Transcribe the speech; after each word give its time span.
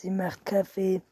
Sie 0.00 0.10
macht 0.10 0.46
Kaffee 0.46 1.02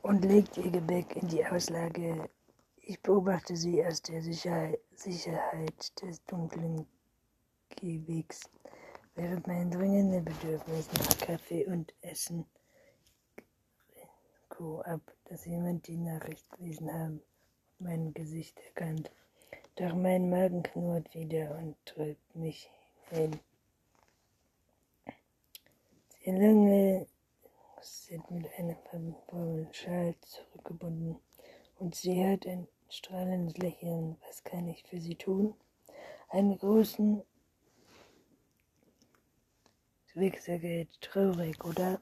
und 0.00 0.24
legt 0.24 0.56
ihr 0.56 0.70
Gebäck 0.70 1.16
in 1.16 1.28
die 1.28 1.44
Auslage. 1.44 2.30
Ich 2.78 2.98
beobachte 3.02 3.54
sie 3.54 3.84
aus 3.84 4.00
der 4.00 4.22
Sicherheit, 4.22 6.00
des 6.00 6.24
dunklen 6.24 6.86
Gehwegs, 7.68 8.48
während 9.14 9.46
mein 9.46 9.70
dringendes 9.70 10.24
Bedürfnis 10.24 10.88
nach 10.94 11.18
Kaffee 11.18 11.66
und 11.66 11.92
Essen 12.00 12.46
ab, 14.84 15.02
dass 15.26 15.44
jemand 15.44 15.86
die 15.86 15.98
Nachricht 15.98 16.50
gelesen 16.52 16.90
hat 16.90 17.10
und 17.10 17.22
mein 17.80 18.14
Gesicht 18.14 18.58
erkannt. 18.60 19.10
Doch 19.76 19.94
mein 19.94 20.30
Magen 20.30 20.62
knurrt 20.62 21.14
wieder 21.14 21.54
und 21.58 21.76
treibt 21.84 22.34
mich 22.34 22.70
hin. 23.10 23.38
Die 26.24 26.30
lange 26.30 27.06
sind 27.82 28.30
mit 28.30 28.46
einem 28.58 28.76
Schal 29.72 30.14
zurückgebunden 30.20 31.18
und 31.78 31.94
sie 31.94 32.24
hat 32.26 32.46
ein 32.46 32.68
strahlendes 32.88 33.56
Lächeln. 33.56 34.16
Was 34.26 34.44
kann 34.44 34.68
ich 34.68 34.82
für 34.84 35.00
sie 35.00 35.14
tun? 35.14 35.54
Einen 36.28 36.58
großen 36.58 37.22
Wechselgeld, 40.14 41.00
traurig, 41.00 41.64
oder? 41.64 42.00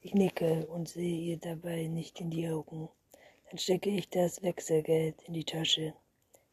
Ich 0.00 0.12
nicke 0.12 0.66
und 0.66 0.88
sehe 0.88 1.18
ihr 1.18 1.38
dabei 1.38 1.86
nicht 1.86 2.20
in 2.20 2.30
die 2.30 2.48
Augen. 2.48 2.88
Dann 3.48 3.58
stecke 3.58 3.90
ich 3.90 4.10
das 4.10 4.42
Wechselgeld 4.42 5.22
in 5.22 5.34
die 5.34 5.44
Tasche. 5.44 5.94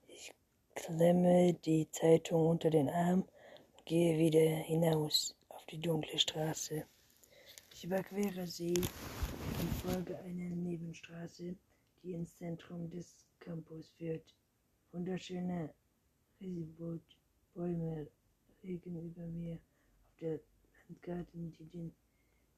Ich 0.08 0.32
klemme 0.76 1.54
die 1.54 1.90
Zeitung 1.92 2.48
unter 2.48 2.70
den 2.70 2.90
Arm 2.90 3.22
und 3.22 3.86
gehe 3.86 4.18
wieder 4.18 4.40
hinaus 4.40 5.36
auf 5.50 5.66
die 5.66 5.80
dunkle 5.80 6.18
Straße. 6.18 6.86
Ich 7.82 7.86
überquere 7.86 8.46
sie 8.46 8.76
und 8.76 9.74
folge 9.82 10.16
einer 10.20 10.56
Nebenstraße, 10.56 11.56
die 12.04 12.14
ins 12.14 12.38
Zentrum 12.38 12.88
des 12.92 13.26
Campus 13.40 13.90
führt. 13.98 14.36
Wunderschöne 14.92 15.74
Riesibot-Bäume 16.40 18.08
regen 18.64 19.02
über 19.04 19.26
mir 19.26 19.56
auf 19.56 20.16
der 20.20 20.40
Landgarten, 20.88 21.54
die 21.54 21.66
den 21.66 21.92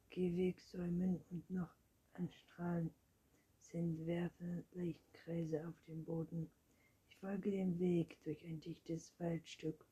Gehweg 0.10 0.60
säumen 0.60 1.22
und 1.32 1.50
noch 1.50 1.74
anstrahlen 2.16 2.94
sind, 3.62 4.06
werfen 4.06 4.66
Leichenkreise 4.74 5.66
auf 5.66 5.76
den 5.88 6.04
Boden. 6.04 6.52
Ich 7.08 7.16
folge 7.16 7.50
dem 7.50 7.80
Weg 7.80 8.22
durch 8.24 8.44
ein 8.44 8.60
dichtes 8.60 9.14
Waldstück, 9.20 9.86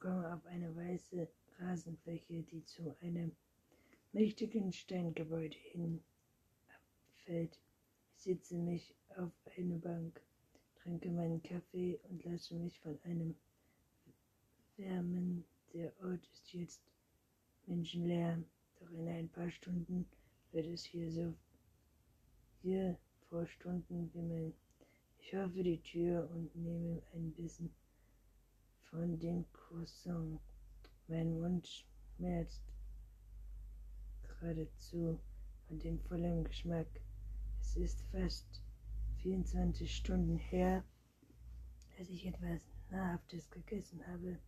komme 0.00 0.34
auf 0.34 0.44
eine 0.46 0.74
weiße 0.74 1.28
Rasenfläche, 1.60 2.42
die 2.42 2.64
zu 2.64 2.96
einem 3.00 3.30
mächtigen 4.16 4.72
Steingebäude 4.72 5.58
hin 5.58 6.02
abfällt. 6.70 7.60
Ich 8.14 8.22
sitze 8.22 8.56
mich 8.56 8.94
auf 9.14 9.30
eine 9.58 9.76
Bank, 9.76 10.22
trinke 10.76 11.10
meinen 11.10 11.42
Kaffee 11.42 12.00
und 12.08 12.24
lasse 12.24 12.54
mich 12.54 12.80
von 12.80 12.98
einem 13.02 13.36
wärmen. 14.78 15.44
Der 15.74 15.92
Ort 16.02 16.26
ist 16.32 16.50
jetzt 16.54 16.80
menschenleer, 17.66 18.42
doch 18.80 18.90
in 18.90 19.06
ein 19.06 19.28
paar 19.28 19.50
Stunden 19.50 20.08
wird 20.50 20.66
es 20.66 20.82
hier 20.82 21.12
so 21.12 21.34
hier 22.62 22.98
vor 23.28 23.46
Stunden 23.46 24.10
wimmeln. 24.14 24.54
Ich 25.18 25.34
hoffe 25.34 25.62
die 25.62 25.82
Tür 25.82 26.26
und 26.30 26.56
nehme 26.56 27.02
ein 27.12 27.32
bisschen 27.32 27.68
von 28.90 29.18
dem 29.18 29.44
Croissant. 29.52 30.40
Mein 31.06 31.38
Mund 31.38 31.84
schmerzt 32.16 32.62
geradezu 34.40 35.18
von 35.66 35.78
dem 35.78 35.98
vollen 36.00 36.44
Geschmack. 36.44 36.86
Es 37.60 37.76
ist 37.76 38.02
fast 38.12 38.62
24 39.22 39.94
Stunden 39.94 40.36
her, 40.36 40.84
dass 41.96 42.08
ich 42.08 42.26
etwas 42.26 42.60
Nahrhaftes 42.90 43.48
gegessen 43.50 44.06
habe 44.06 44.38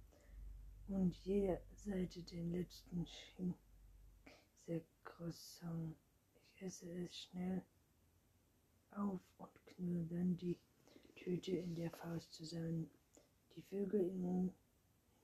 und 0.89 1.17
jede 1.25 1.61
Seite 1.75 2.23
den 2.23 2.53
letzten 2.53 3.07
Schinken-Croissant. 3.07 5.97
Ich 6.55 6.63
esse 6.63 6.91
es 6.91 7.17
schnell 7.17 7.63
auf 8.93 9.21
und 9.39 9.67
knülle 9.67 10.05
dann 10.07 10.37
die 10.37 10.59
Tüte 11.17 11.57
in 11.57 11.75
der 11.75 11.91
Faust 11.91 12.33
zusammen. 12.33 12.89
Die 13.57 13.63
Vögel 13.63 14.01
in 14.01 14.23
den 14.23 14.55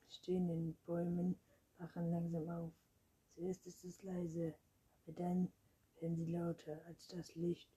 stehenden 0.08 0.76
Bäumen 0.86 1.36
wachen 1.78 2.10
langsam 2.10 2.48
auf. 2.48 2.72
Zuerst 3.34 3.66
ist 3.66 3.84
es 3.84 4.02
leise, 4.02 4.54
aber 5.02 5.12
dann 5.12 5.52
werden 6.00 6.16
sie 6.16 6.30
lauter, 6.30 6.80
als 6.86 7.08
das 7.08 7.34
Licht 7.34 7.68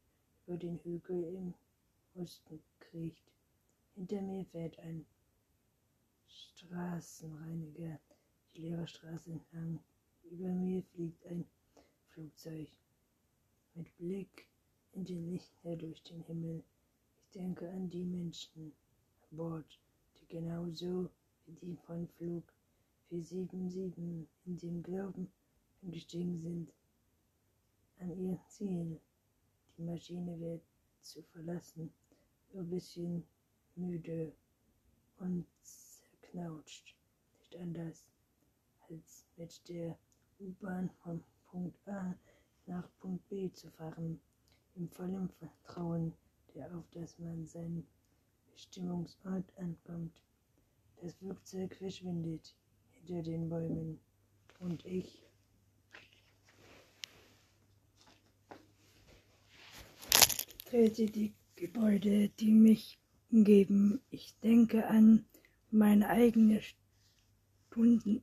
über 0.45 0.55
den 0.55 0.77
Hügel 0.83 1.23
im 1.23 1.53
Osten 2.13 2.61
kriecht. 2.79 3.31
Hinter 3.95 4.21
mir 4.21 4.45
fährt 4.45 4.77
ein 4.79 5.05
Straßenreiniger 6.27 7.99
die 8.53 8.61
leere 8.61 8.87
Straße 8.87 9.31
entlang. 9.31 9.79
Über 10.29 10.49
mir 10.49 10.83
fliegt 10.83 11.25
ein 11.25 11.45
Flugzeug 12.09 12.69
mit 13.73 13.95
Blick 13.97 14.47
in 14.93 15.05
den 15.05 15.31
Lichter 15.31 15.75
durch 15.75 16.03
den 16.03 16.21
Himmel. 16.23 16.63
Ich 17.19 17.31
denke 17.31 17.69
an 17.69 17.89
die 17.89 18.05
Menschen 18.05 18.73
an 19.31 19.37
Bord, 19.37 19.79
die 20.19 20.27
genauso 20.27 21.09
wie 21.45 21.53
die 21.53 21.75
von 21.75 22.07
Flug 22.07 22.43
477 23.09 24.27
in 24.45 24.57
dem 24.57 24.83
Glauben 24.83 25.31
gestiegen 25.83 26.37
sind 26.37 26.73
an 27.99 28.11
ihr 28.17 28.39
Ziel. 28.47 28.99
Die 29.77 29.83
Maschine 29.83 30.39
wird 30.39 30.63
zu 31.01 31.21
verlassen, 31.23 31.91
nur 32.51 32.63
ein 32.63 32.69
bisschen 32.69 33.23
müde 33.75 34.33
und 35.19 35.45
zerknautscht. 35.61 36.95
Nicht 37.39 37.55
anders 37.57 38.07
als 38.89 39.25
mit 39.35 39.69
der 39.69 39.97
U-Bahn 40.39 40.89
von 41.03 41.23
Punkt 41.45 41.87
A 41.87 42.15
nach 42.65 42.89
Punkt 42.99 43.27
B 43.29 43.51
zu 43.51 43.69
fahren, 43.71 44.19
im 44.75 44.89
vollen 44.89 45.29
Vertrauen 45.29 46.13
darauf, 46.53 46.87
dass 46.91 47.17
man 47.19 47.45
seinen 47.45 47.87
Bestimmungsort 48.51 49.57
ankommt. 49.57 50.21
Das 51.01 51.13
Flugzeug 51.15 51.75
verschwindet 51.75 52.55
hinter 52.93 53.21
den 53.21 53.49
Bäumen 53.49 53.99
und 54.59 54.85
ich 54.85 55.26
trete 60.69 61.05
die 61.05 61.33
Gebäude, 61.55 62.27
die 62.27 62.51
mich 62.51 62.99
umgeben. 63.31 64.01
Ich 64.09 64.37
denke 64.43 64.85
an 64.87 65.25
meine 65.71 66.09
eigene 66.09 66.61
Stunden, 67.69 68.21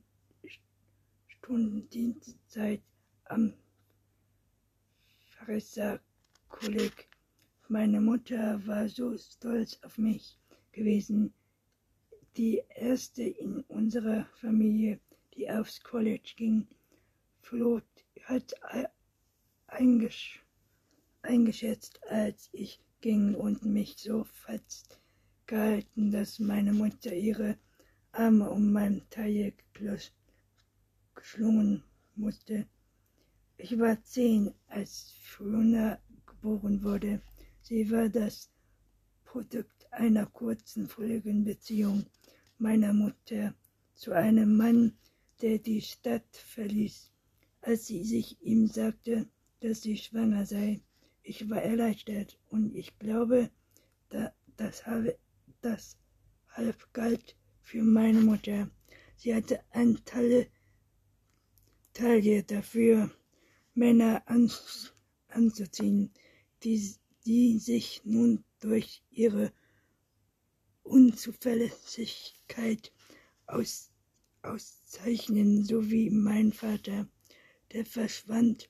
Stundendienstzeit 1.27 2.83
am 3.25 3.53
Farissa-Kolleg. 5.31 7.09
Meine 7.67 7.99
Mutter 7.99 8.65
war 8.67 8.87
so 8.89 9.17
stolz 9.17 9.79
auf 9.81 9.97
mich 9.97 10.37
gewesen, 10.71 11.33
die 12.37 12.61
erste 12.75 13.23
in 13.23 13.61
unserer 13.61 14.25
Familie, 14.39 14.99
die 15.33 15.49
aufs 15.49 15.81
College 15.81 16.33
ging. 16.35 16.67
Flo 17.41 17.81
hat 18.25 18.53
eingesch 19.65 20.44
eingeschätzt, 21.25 22.01
als 22.03 22.49
ich 22.53 22.79
ging 23.01 23.35
und 23.35 23.65
mich 23.65 23.97
so 23.97 24.23
festgehalten, 24.23 26.11
dass 26.11 26.39
meine 26.39 26.73
Mutter 26.73 27.13
ihre 27.13 27.57
Arme 28.11 28.49
um 28.49 28.71
mein 28.71 29.01
Taille 29.09 29.53
geschlungen 31.13 31.83
musste. 32.15 32.65
Ich 33.57 33.77
war 33.77 34.01
zehn, 34.03 34.53
als 34.67 35.11
Fiona 35.21 35.99
geboren 36.25 36.83
wurde. 36.83 37.21
Sie 37.61 37.89
war 37.91 38.09
das 38.09 38.49
Produkt 39.23 39.91
einer 39.91 40.25
kurzen, 40.25 40.87
völligen 40.87 41.43
Beziehung 41.43 42.05
meiner 42.57 42.93
Mutter 42.93 43.53
zu 43.95 44.11
einem 44.13 44.55
Mann, 44.55 44.97
der 45.41 45.57
die 45.57 45.81
Stadt 45.81 46.35
verließ, 46.35 47.11
als 47.61 47.87
sie 47.87 48.03
sich 48.03 48.41
ihm 48.41 48.67
sagte, 48.67 49.27
dass 49.59 49.81
sie 49.81 49.97
schwanger 49.97 50.45
sei. 50.45 50.81
Ich 51.27 51.49
war 51.49 51.63
erleichtert 51.63 52.37
und 52.49 52.75
ich 52.75 52.99
glaube, 52.99 53.49
da, 54.09 54.31
das, 54.57 54.85
habe, 54.85 55.17
das 55.59 55.97
halb 56.49 56.93
galt 56.93 57.35
für 57.61 57.81
meine 57.81 58.21
Mutter. 58.21 58.69
Sie 59.15 59.33
hatte 59.33 59.59
tolle 60.05 60.45
Taille 61.93 62.43
dafür, 62.43 63.09
Männer 63.73 64.21
an, 64.27 64.51
anzuziehen, 65.29 66.13
die, 66.61 66.93
die 67.25 67.57
sich 67.57 68.03
nun 68.05 68.43
durch 68.59 69.01
ihre 69.09 69.51
Unzuverlässigkeit 70.83 72.93
aus, 73.47 73.89
auszeichnen, 74.43 75.65
so 75.65 75.89
wie 75.89 76.11
mein 76.11 76.53
Vater, 76.53 77.09
der 77.71 77.83
verschwand 77.83 78.69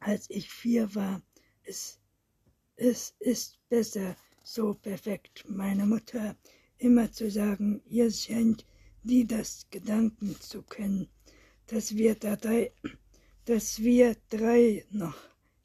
als 0.00 0.28
ich 0.28 0.50
vier 0.50 0.94
war. 0.94 1.22
Es, 1.70 1.98
es 2.76 3.14
ist 3.18 3.58
besser 3.68 4.16
so 4.42 4.72
perfekt, 4.72 5.44
meine 5.46 5.84
Mutter 5.84 6.34
immer 6.78 7.12
zu 7.12 7.30
sagen, 7.30 7.82
ihr 7.84 8.10
scheint 8.10 8.64
nie 9.02 9.26
das 9.26 9.66
Gedanken 9.68 10.34
zu 10.40 10.62
kennen, 10.62 11.08
dass 11.66 11.94
wir 11.94 12.14
dabei, 12.14 12.72
dass 13.44 13.82
wir 13.82 14.16
drei 14.30 14.86
noch 14.90 15.18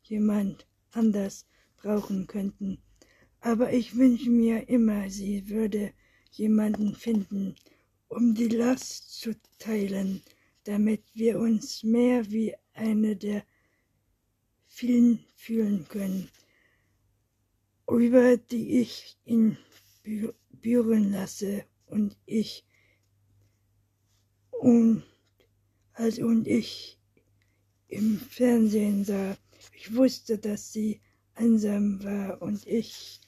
jemand 0.03 0.67
anders 0.91 1.45
brauchen 1.77 2.27
könnten. 2.27 2.79
Aber 3.39 3.71
ich 3.71 3.95
wünsche 3.95 4.29
mir 4.29 4.67
immer, 4.67 5.09
sie 5.09 5.47
würde 5.47 5.93
jemanden 6.31 6.95
finden, 6.95 7.55
um 8.09 8.35
die 8.35 8.49
Last 8.49 9.21
zu 9.21 9.33
teilen, 9.57 10.21
damit 10.65 11.03
wir 11.13 11.39
uns 11.39 11.81
mehr 11.81 12.29
wie 12.29 12.53
eine 12.73 13.15
der 13.15 13.45
vielen 14.73 15.19
fühlen 15.35 15.87
können, 15.87 16.29
über 17.87 18.37
die 18.37 18.81
ich 18.81 19.19
ihn 19.23 19.55
bühren 20.51 21.11
lasse 21.11 21.65
und 21.85 22.17
ich 22.25 22.65
und 24.49 25.03
als 25.93 26.17
und 26.17 26.47
ich 26.47 26.99
im 27.87 28.19
Fernsehen 28.19 29.05
sah. 29.05 29.37
Ich 29.73 29.95
wusste, 29.95 30.39
dass 30.39 30.73
sie 30.73 30.99
einsam 31.35 32.03
war 32.03 32.41
und 32.41 32.65
ich 32.65 33.21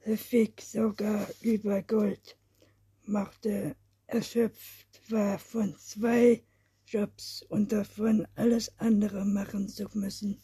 verfick 0.00 0.60
sogar 0.60 1.26
über 1.40 1.80
Gold 1.82 2.36
machte, 3.06 3.74
erschöpft 4.06 5.00
war 5.10 5.38
von 5.38 5.74
zwei 5.78 6.42
Jobs 6.86 7.42
und 7.48 7.72
davon 7.72 8.26
alles 8.34 8.78
andere 8.78 9.24
machen 9.24 9.68
zu 9.68 9.88
müssen. 9.94 10.38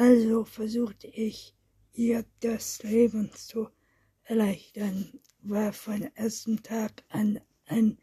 Also 0.00 0.44
versuchte 0.44 1.08
ich, 1.08 1.56
ihr 1.92 2.24
das 2.38 2.84
Leben 2.84 3.32
zu 3.34 3.68
erleichtern, 4.22 5.18
war 5.42 5.72
von 5.72 6.02
ersten 6.14 6.62
Tag 6.62 7.02
an 7.08 7.40
ein 7.66 7.98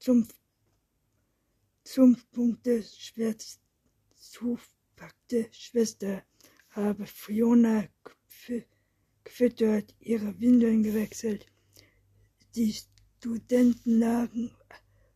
zum 0.00 0.26
Punkte 2.32 2.82
zupackte 4.14 5.48
Schwester, 5.52 6.22
habe 6.70 7.04
Fiona 7.04 7.86
gefüttert, 9.22 9.94
ihre 10.00 10.40
Windeln 10.40 10.82
gewechselt, 10.82 11.44
die 12.54 12.72
Studentenlagen 12.72 14.52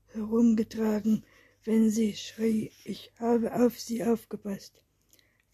herumgetragen, 0.09 1.25
wenn 1.65 1.89
sie 1.89 2.15
schrie, 2.15 2.73
ich 2.85 3.11
habe 3.19 3.55
auf 3.55 3.81
sie 3.81 4.05
aufgepasst. 4.05 4.85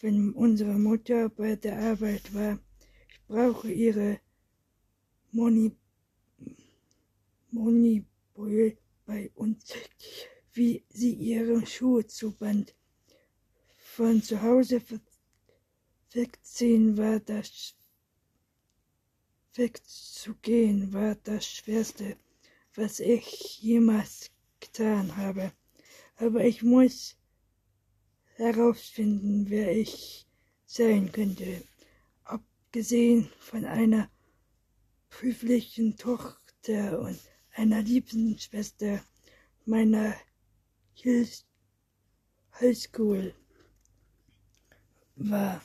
Wenn 0.07 0.31
unsere 0.35 0.79
Mutter 0.79 1.29
bei 1.31 1.57
der 1.57 1.81
Arbeit 1.81 2.33
war, 2.33 2.61
ich 3.11 3.21
brauche 3.27 3.73
ihre 3.73 4.21
Moni, 5.33 5.73
Monibrühe 7.51 8.77
bei 9.05 9.33
uns, 9.35 9.65
wie 10.53 10.85
sie 10.91 11.13
ihre 11.13 11.67
Schuhe 11.67 12.07
zuband. 12.07 12.73
Von 13.79 14.23
zu 14.23 14.41
Hause 14.41 14.81
wegziehen 16.13 16.97
war 16.97 17.19
das 17.19 17.75
wegzugehen 19.55 20.93
war 20.93 21.17
das 21.17 21.49
Schwerste, 21.49 22.17
was 22.77 23.01
ich 23.01 23.61
jemals 23.61 24.31
getan 24.61 25.17
habe. 25.17 25.51
Aber 26.19 26.45
ich 26.45 26.63
muss 26.63 27.16
herausfinden, 28.37 29.49
wer 29.49 29.77
ich 29.77 30.27
sein 30.67 31.11
könnte, 31.13 31.63
abgesehen 32.25 33.31
von 33.39 33.65
einer 33.65 34.11
prüflichen 35.11 35.97
Tochter 35.97 37.01
und 37.01 37.19
einer 37.55 37.83
liebsten 37.83 38.39
Schwester 38.39 39.03
meiner 39.65 40.15
Highschool 42.61 43.35
war 45.17 45.63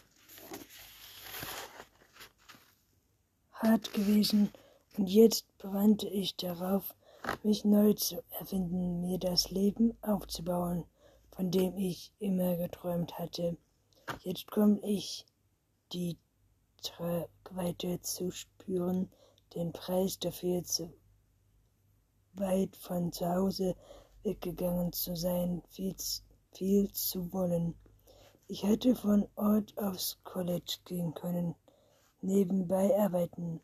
hart 3.53 3.93
gewesen 3.93 4.49
und 4.97 5.07
jetzt 5.07 5.45
brannte 5.57 6.07
ich 6.07 6.35
darauf, 6.35 6.95
mich 7.43 7.65
neu 7.65 7.93
zu 7.93 8.23
erfinden, 8.39 9.01
mir 9.01 9.19
das 9.19 9.51
Leben 9.51 9.95
aufzubauen, 10.01 10.85
von 11.31 11.51
dem 11.51 11.77
ich 11.77 12.13
immer 12.19 12.55
geträumt 12.57 13.17
hatte. 13.17 13.57
Jetzt 14.23 14.47
komme 14.47 14.79
ich, 14.83 15.25
die 15.93 16.17
Tragweite 16.83 18.01
zu 18.01 18.31
spüren, 18.31 19.11
den 19.55 19.71
Preis 19.71 20.19
dafür 20.19 20.63
zu 20.63 20.93
weit 22.33 22.75
von 22.77 23.11
zu 23.11 23.27
Hause 23.27 23.75
weggegangen 24.23 24.93
zu 24.93 25.15
sein, 25.15 25.61
viel, 25.69 25.95
viel 26.53 26.91
zu 26.91 27.31
wollen. 27.33 27.75
Ich 28.47 28.63
hätte 28.63 28.95
von 28.95 29.27
Ort 29.35 29.77
aufs 29.77 30.17
College 30.23 30.77
gehen 30.85 31.13
können, 31.13 31.55
nebenbei 32.21 32.97
arbeiten, 32.99 33.61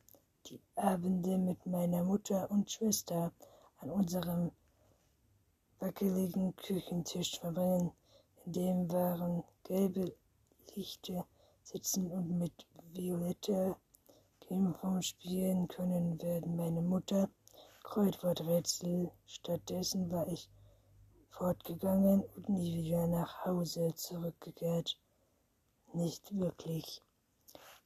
die 0.47 0.59
Abende 0.75 1.37
mit 1.37 1.65
meiner 1.65 2.03
Mutter 2.03 2.49
und 2.49 2.71
Schwester 2.71 3.31
an 3.77 3.91
unserem 3.91 4.51
wackeligen 5.79 6.55
Küchentisch 6.55 7.39
verbringen, 7.39 7.91
in 8.45 8.51
dem 8.53 8.91
waren 8.91 9.43
gelbe 9.63 10.15
Lichter 10.75 11.25
sitzen 11.63 12.11
und 12.11 12.37
mit 12.37 12.65
violetter 12.93 13.77
Kämpfung 14.39 15.01
spielen 15.01 15.67
können 15.67 16.21
werden 16.21 16.55
meine 16.55 16.81
Mutter 16.81 17.29
Kreuzworträtsel. 17.83 19.11
Stattdessen 19.25 20.09
war 20.11 20.27
ich 20.27 20.49
fortgegangen 21.29 22.23
und 22.35 22.49
nie 22.49 22.83
wieder 22.83 23.07
nach 23.07 23.45
Hause 23.45 23.93
zurückgekehrt. 23.95 24.99
Nicht 25.93 26.37
wirklich. 26.37 27.01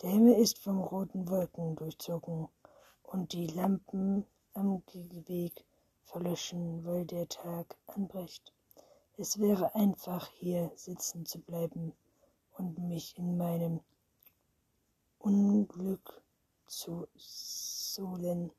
Der 0.02 0.12
Himmel 0.12 0.36
ist 0.36 0.60
von 0.60 0.80
roten 0.80 1.28
Wolken 1.28 1.76
durchzogen 1.76 2.48
und 3.04 3.34
die 3.34 3.48
Lampen 3.48 4.26
am 4.54 4.84
Weg 4.94 5.66
verlöschen, 6.12 6.86
weil 6.86 7.06
der 7.06 7.28
Tag 7.28 7.78
anbricht. 7.88 8.54
Es 9.18 9.40
wäre 9.40 9.74
einfach, 9.76 10.30
hier 10.34 10.72
sitzen 10.76 11.26
zu 11.26 11.40
bleiben 11.40 11.94
und 12.58 12.78
mich 12.80 13.18
in 13.18 13.38
meinem 13.38 13.80
Unglück 15.20 16.22
zu 16.66 17.08
sohlen, 17.16 18.52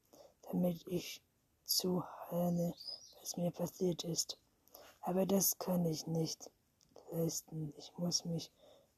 damit 0.50 0.86
ich 0.86 1.20
zuhöre, 1.64 2.74
was 3.20 3.36
mir 3.36 3.50
passiert 3.50 4.04
ist. 4.04 4.38
Aber 5.00 5.26
das 5.26 5.58
kann 5.58 5.84
ich 5.84 6.06
nicht 6.06 6.50
leisten. 7.10 7.74
Ich 7.76 7.92
muss 7.98 8.24
mich 8.24 8.50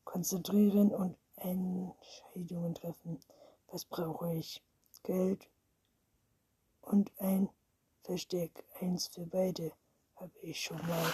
konzentrieren 0.05 0.95
und 0.95 1.17
Entscheidungen 1.37 2.75
treffen. 2.75 3.19
Was 3.69 3.85
brauche 3.85 4.35
ich? 4.35 4.63
Geld 5.03 5.49
und 6.83 7.11
ein 7.19 7.49
Versteck. 8.05 8.67
Eins 8.81 9.07
für 9.07 9.25
beide 9.25 9.73
habe 10.17 10.39
ich 10.43 10.61
schon 10.61 10.77
mal. 10.87 11.11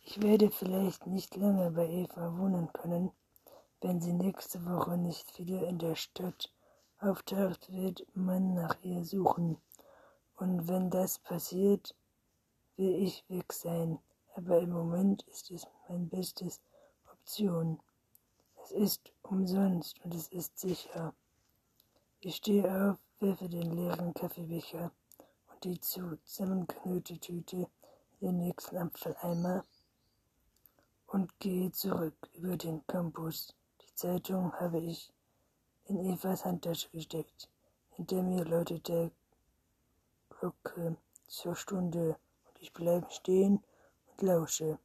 Ich 0.00 0.22
werde 0.22 0.50
vielleicht 0.50 1.06
nicht 1.06 1.36
lange 1.36 1.70
bei 1.70 1.86
Eva 1.86 2.38
wohnen 2.38 2.72
können. 2.72 3.12
Wenn 3.82 4.00
sie 4.00 4.14
nächste 4.14 4.64
Woche 4.64 4.96
nicht 4.96 5.38
wieder 5.38 5.68
in 5.68 5.78
der 5.78 5.94
Stadt 5.94 6.50
auftaucht, 6.98 7.70
wird 7.70 8.06
man 8.14 8.54
nach 8.54 8.82
ihr 8.82 9.04
suchen. 9.04 9.58
Und 10.36 10.66
wenn 10.66 10.88
das 10.88 11.18
passiert, 11.18 11.94
will 12.76 12.94
ich 12.94 13.22
weg 13.28 13.52
sein. 13.52 13.98
Aber 14.34 14.60
im 14.60 14.70
Moment 14.70 15.24
ist 15.24 15.50
es 15.50 15.66
mein 15.90 16.08
bestes 16.08 16.62
Option. 17.12 17.78
Es 18.64 18.70
ist 18.70 19.12
umsonst 19.20 20.02
und 20.02 20.14
es 20.14 20.28
ist 20.28 20.58
sicher. 20.58 21.14
Ich 22.20 22.36
stehe 22.36 22.64
auf, 22.64 22.98
werfe 23.20 23.50
den 23.50 23.72
leeren 23.72 24.14
Kaffeebecher 24.14 24.90
die 25.64 25.80
in 28.20 28.28
den 28.28 28.38
nächsten 28.38 28.76
Apfeleimer 28.76 29.64
und 31.06 31.38
gehe 31.38 31.70
zurück 31.72 32.14
über 32.34 32.56
den 32.56 32.86
Campus. 32.86 33.54
Die 33.80 33.94
Zeitung 33.94 34.52
habe 34.54 34.80
ich 34.80 35.12
in 35.86 35.98
Evas 35.98 36.44
Handtasche 36.44 36.88
gesteckt. 36.90 37.48
Hinter 37.90 38.22
mir 38.22 38.44
läutet 38.44 38.88
der 38.88 39.10
Glocke 40.30 40.96
zur 41.26 41.54
Stunde 41.54 42.16
und 42.46 42.60
ich 42.60 42.72
bleibe 42.72 43.10
stehen 43.10 43.62
und 44.06 44.22
lausche. 44.22 44.78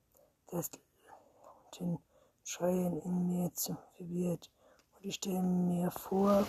Das 0.47 0.69
lauten 1.05 1.99
Schreien 2.43 2.99
in 3.01 3.27
mir 3.27 3.51
vibriert 3.97 4.49
und 4.95 5.05
ich 5.05 5.15
stelle 5.15 5.41
mir 5.41 5.91
vor, 5.91 6.45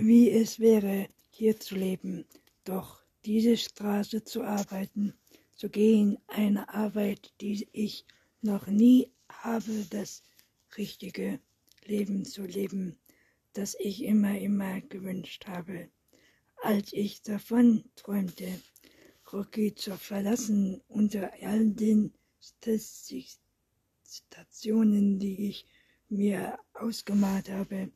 wie, 0.00 0.30
es 0.30 0.58
wäre, 0.58 1.08
hier 1.30 1.58
zu 1.58 1.74
leben. 1.76 2.24
Doch 2.64 3.02
diese 3.24 3.56
Straße 3.56 4.24
zu 4.24 4.42
arbeiten, 4.42 5.14
zu 5.54 5.68
gehen, 5.68 6.18
eine 6.26 6.68
Arbeit, 6.68 7.32
die 7.40 7.68
ich 7.72 8.04
noch 8.42 8.66
nie 8.66 9.10
habe, 9.28 9.86
das 9.90 10.22
richtige 10.76 11.40
Leben 11.86 12.24
zu 12.24 12.42
leben, 12.44 12.98
das 13.52 13.76
ich 13.78 14.02
immer, 14.02 14.38
immer 14.38 14.80
gewünscht 14.80 15.46
habe. 15.46 15.88
Als 16.62 16.92
ich 16.92 17.22
davon 17.22 17.84
träumte, 17.94 18.48
Rocky 19.32 19.74
zu 19.74 19.96
verlassen 19.96 20.80
unter 20.88 21.32
all 21.42 21.70
den 21.70 22.12
Stationen, 24.06 25.18
die 25.18 25.48
ich 25.48 25.66
mir 26.08 26.58
ausgemalt 26.74 27.50
habe, 27.50 27.90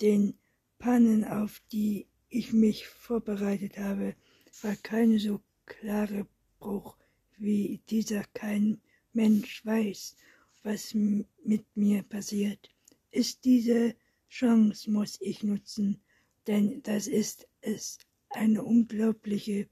den 0.00 0.38
Pannen, 0.78 1.24
auf 1.24 1.60
die 1.72 2.06
ich 2.28 2.52
mich 2.52 2.86
vorbereitet 2.86 3.78
habe, 3.78 4.14
war 4.62 4.76
kein 4.76 5.18
so 5.18 5.40
klarer 5.66 6.26
Bruch 6.58 6.96
wie 7.36 7.80
dieser. 7.90 8.24
Kein 8.34 8.80
Mensch 9.12 9.64
weiß, 9.64 10.16
was 10.62 10.94
mit 10.94 11.64
mir 11.74 12.02
passiert. 12.02 12.70
Ist 13.10 13.44
diese 13.44 13.96
Chance 14.28 14.90
muss 14.90 15.18
ich 15.20 15.42
nutzen, 15.42 16.00
denn 16.46 16.82
das 16.82 17.06
ist 17.06 17.48
es, 17.60 17.98
eine 18.30 18.62
unglaubliche, 18.62 19.68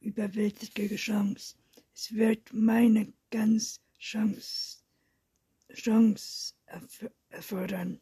überwältigende 0.00 0.96
Chance. 0.96 1.56
Es 1.94 2.14
wird 2.14 2.52
meine 2.52 3.12
ganz 3.30 3.80
Chance, 3.98 4.78
Chance 5.72 6.54
erfordern. 7.30 8.00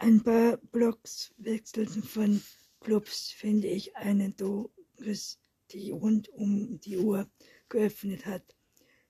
Ein 0.00 0.22
paar 0.22 0.58
Blocks 0.58 1.34
wechseln 1.38 2.04
von 2.04 2.40
Clubs 2.78 3.32
finde 3.32 3.66
ich 3.66 3.96
eine 3.96 4.30
Doris, 4.30 5.40
die 5.72 5.90
rund 5.90 6.28
um 6.28 6.78
die 6.78 6.98
Uhr 6.98 7.28
geöffnet 7.68 8.24
hat. 8.24 8.54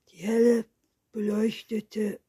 Die 0.09 0.17
helle 0.17 0.65
beleuchtete 1.13 2.21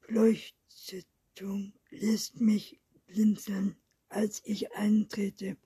Beleuchtung 0.00 1.74
lässt 1.90 2.40
mich 2.40 2.80
blinzeln, 3.06 3.76
als 4.08 4.40
ich 4.46 4.72
eintrete. 4.72 5.58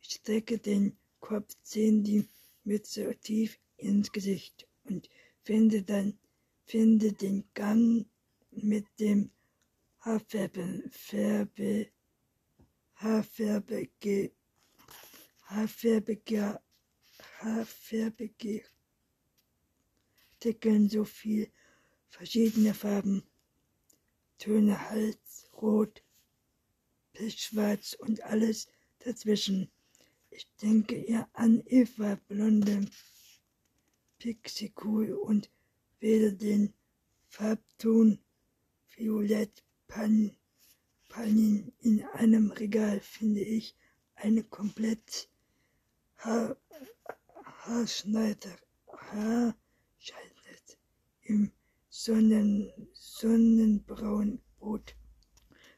Ich 0.00 0.14
strecke 0.14 0.56
den 0.56 0.96
Kopf, 1.20 1.54
ziehe 1.62 2.00
die 2.00 2.26
Mütze 2.64 3.14
tief 3.20 3.58
ins 3.76 4.10
Gesicht 4.10 4.66
und 4.84 5.10
finde 5.42 5.82
dann 5.82 6.18
finde 6.64 7.12
den 7.12 7.44
Gang 7.52 8.06
mit 8.50 8.86
dem 8.98 9.30
Haarfarbe, 10.00 10.90
Farbe, 10.90 11.92
Haarfarbige, 12.94 14.32
Haarfarbige, 15.42 16.60
Haarfarbige 17.40 18.64
Deckeln 20.42 20.88
so 20.88 21.04
viel 21.04 21.52
verschiedene 22.08 22.72
Farben, 22.72 23.22
Töne, 24.38 24.88
Hals, 24.88 25.50
Rot, 25.60 26.02
Pechschwarz 27.12 27.92
und 27.92 28.22
alles 28.22 28.68
dazwischen. 29.00 29.70
Ich 30.30 30.46
denke 30.62 30.96
ihr 30.96 31.28
an 31.34 31.62
Eva, 31.66 32.14
blonde 32.26 32.86
Pixie-Kuh 34.18 35.14
und 35.14 35.50
wähle 35.98 36.32
den 36.32 36.72
Farbton 37.28 38.18
Violett 38.96 39.62
Pan, 39.90 40.30
Panin 41.08 41.72
in 41.80 42.04
einem 42.12 42.52
Regal, 42.52 43.00
finde 43.00 43.40
ich 43.40 43.74
eine 44.14 44.44
komplett 44.44 45.28
Haar, 46.18 46.56
Haarschneider, 47.64 48.56
Haarschneider 48.86 49.56
im 51.22 51.50
Sonnen, 51.88 52.70
Sonnenbraunbrot 52.92 54.94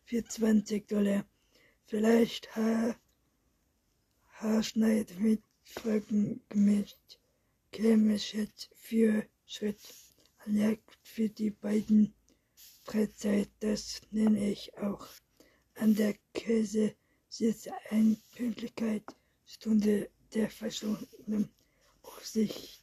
für 0.04 0.22
20 0.22 0.88
Dollar. 0.88 1.24
Vielleicht 1.86 2.54
Haar, 2.54 2.94
Haarschneid 4.32 5.18
mit 5.20 5.42
Folgen 5.64 6.42
gemischt. 6.50 7.18
Käme 7.70 8.18
Schritt 8.18 8.68
für 8.74 9.26
Schritt. 9.46 9.80
Anlegt 10.44 10.98
für 11.02 11.30
die 11.30 11.50
beiden 11.50 12.12
Freizeit, 12.84 13.48
das 13.60 14.00
nenne 14.10 14.50
ich 14.50 14.76
auch. 14.76 15.06
An 15.76 15.94
der 15.94 16.14
Käse 16.34 16.94
sitzt 17.28 17.70
ein 17.90 18.16
Pünktlichkeitsstunde 18.34 20.10
der 20.34 20.50
verschwundenen 20.50 21.48
Aufsicht. 22.02 22.82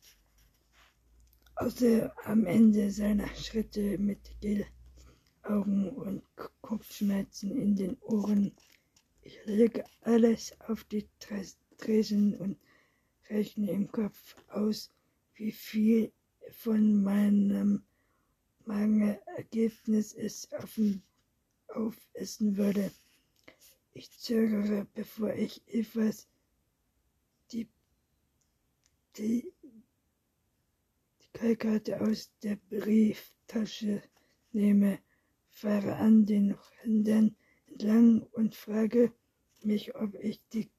Außer 1.56 2.13
am 2.24 2.46
Ende 2.46 2.89
seiner 2.91 3.27
Schritte 3.36 3.98
mit 3.98 4.39
Gel, 4.39 4.65
Augen 5.44 5.89
und 5.89 6.24
Kopfschmerzen 6.62 7.51
in 7.51 7.75
den 7.75 7.98
Ohren. 8.01 8.56
Ich 9.22 9.38
lege 9.46 9.84
alles 10.01 10.60
auf 10.62 10.86
die 10.86 11.08
Tresen 11.77 12.36
und 12.38 12.58
rechne 13.29 13.72
im 13.72 13.91
Kopf 13.91 14.36
aus, 14.48 14.91
wie 15.36 15.51
viel 15.51 16.13
von 16.51 17.03
meinem 17.03 17.84
Ergebnis 19.35 20.13
es 20.13 20.47
aufessen 21.69 22.57
würde. 22.57 22.91
Ich 23.93 24.11
zögere, 24.11 24.85
bevor 24.93 25.33
ich 25.33 25.61
etwas 25.67 26.27
die, 27.51 27.67
die, 29.17 29.51
die 31.21 31.27
Kalkkarte 31.33 31.99
aus 32.01 32.31
der 32.43 32.57
Brieftasche 32.69 34.03
nehme, 34.51 34.99
fahre 35.49 35.95
an 35.95 36.25
den 36.25 36.55
Händen 36.81 37.35
entlang 37.67 38.21
und 38.33 38.55
frage 38.55 39.11
mich, 39.63 39.95
ob 39.95 40.13
ich 40.15 40.39
die 40.53 40.69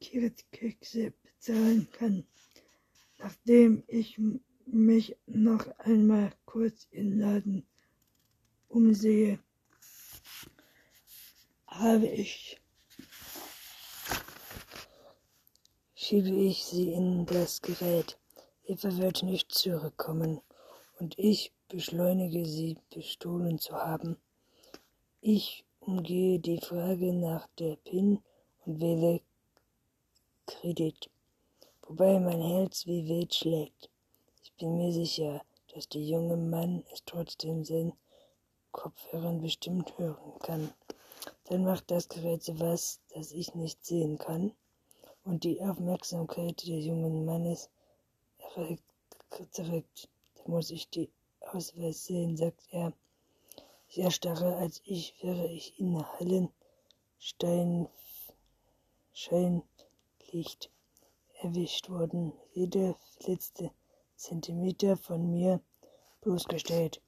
Kirtkekse 0.00 1.12
bezahlen 1.22 1.88
kann. 1.92 2.26
Nachdem 3.18 3.82
ich 3.88 4.18
mich 4.66 5.16
noch 5.26 5.66
einmal 5.78 6.32
kurz 6.44 6.88
im 6.90 7.18
Laden 7.18 7.66
umsehe, 8.68 9.38
habe 11.66 12.06
ich, 12.06 12.60
schiebe 15.94 16.30
ich 16.30 16.64
sie 16.64 16.92
in 16.92 17.26
das 17.26 17.62
Gerät. 17.62 18.18
Eva 18.64 18.96
wird 18.96 19.22
nicht 19.22 19.52
zurückkommen 19.52 20.40
und 20.98 21.16
ich 21.18 21.52
beschleunige 21.68 22.44
sie 22.44 22.76
bestohlen 22.92 23.58
zu 23.58 23.74
haben. 23.74 24.16
Ich 25.20 25.64
umgehe 25.78 26.40
die 26.40 26.60
Frage 26.60 27.12
nach 27.12 27.46
der 27.58 27.76
PIN 27.76 28.18
und 28.64 28.80
wähle 28.80 29.20
Kredit, 30.46 31.08
wobei 31.82 32.18
mein 32.18 32.42
Herz 32.42 32.86
wie 32.86 33.06
wild 33.06 33.34
schlägt 33.34 33.90
bin 34.56 34.78
mir 34.78 34.92
sicher, 34.92 35.44
dass 35.74 35.88
der 35.88 36.00
junge 36.00 36.36
Mann 36.36 36.84
es 36.92 37.04
trotzdem 37.04 37.64
seinen 37.64 37.92
Kopfhörern 38.72 39.42
bestimmt 39.42 39.98
hören 39.98 40.38
kann. 40.40 40.72
Dann 41.44 41.64
macht 41.64 41.90
das 41.90 42.08
Gerät 42.08 42.42
so 42.42 42.58
was, 42.58 43.00
das 43.14 43.32
ich 43.32 43.54
nicht 43.54 43.84
sehen 43.84 44.16
kann, 44.18 44.52
und 45.24 45.44
die 45.44 45.60
Aufmerksamkeit 45.60 46.62
des 46.62 46.84
jungen 46.84 47.24
Mannes 47.26 47.68
erregt. 48.38 48.82
Da 49.56 49.64
muss 50.46 50.70
ich 50.70 50.88
die 50.88 51.10
Ausweis 51.40 52.06
sehen, 52.06 52.36
sagt 52.36 52.62
er. 52.70 52.92
Ich 53.88 53.98
erstarre, 53.98 54.56
als 54.56 54.80
ich 54.84 55.14
wäre 55.22 55.46
ich 55.48 55.78
in 55.78 56.02
Hallenstein 56.18 57.88
Scheinlicht 59.12 60.70
erwischt 61.42 61.90
worden. 61.90 62.32
Jeder 62.52 62.96
letzte 63.26 63.70
Zentimeter 64.16 64.96
von 64.96 65.30
mir 65.30 65.60
bloßgestellt. 66.22 67.00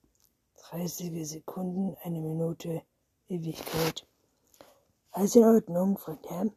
30 0.71 1.27
Sekunden, 1.27 1.97
eine 2.03 2.21
Minute, 2.21 2.83
Ewigkeit. 3.29 4.07
Alles 5.13 5.37
in 5.37 5.45
Ordnung, 5.45 5.99
fragt 5.99 6.27
er. 6.27 6.53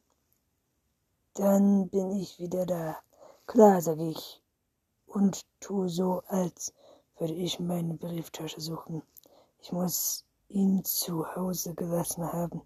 Dann 1.34 1.89
bin 1.89 2.12
ich 2.12 2.39
wieder 2.39 2.65
da. 2.65 2.98
Klar, 3.48 3.81
sage 3.81 4.10
ich 4.10 4.41
und 5.13 5.46
tu 5.60 5.88
so, 5.88 6.22
als 6.27 6.74
würde 7.17 7.34
ich 7.34 7.60
meine 7.60 7.93
Brieftasche 7.96 8.62
suchen. 8.62 9.01
Ich 9.62 9.72
muss 9.72 10.25
ihn 10.50 10.84
zu 10.84 11.36
Hause 11.36 11.74
gelassen 11.75 12.31
haben. 12.31 12.62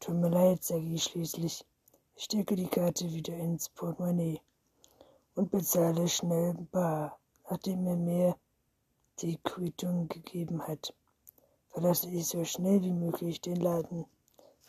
Tut 0.00 0.16
mir 0.16 0.30
leid, 0.30 0.62
sage 0.62 0.86
ich 0.86 1.04
schließlich. 1.04 1.64
Ich 2.16 2.24
stecke 2.24 2.56
die 2.56 2.68
Karte 2.68 3.12
wieder 3.12 3.34
ins 3.34 3.68
Portemonnaie 3.68 4.40
und 5.34 5.50
bezahle 5.50 6.08
schnell 6.08 6.54
bar 6.72 7.18
nachdem 7.50 7.86
er 7.86 7.96
mir 7.96 8.36
die 9.20 9.38
Quittung 9.38 10.08
gegeben 10.08 10.66
hat, 10.66 10.94
verlasse 11.70 12.08
ich 12.10 12.26
so 12.26 12.44
schnell 12.44 12.82
wie 12.82 12.92
möglich 12.92 13.40
den 13.40 13.56
Laden. 13.56 14.04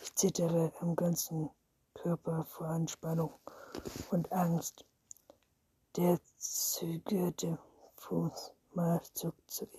Ich 0.02 0.16
zittere 0.16 0.72
am 0.80 0.96
ganzen 0.96 1.50
Körper 1.94 2.46
vor 2.46 2.68
Anspannung 2.68 3.34
und 4.12 4.32
Angst. 4.32 4.86
Der 5.98 6.20
zögerte 6.38 7.60
Fuß 7.96 8.54
mal 8.74 9.02
zu 9.14 9.34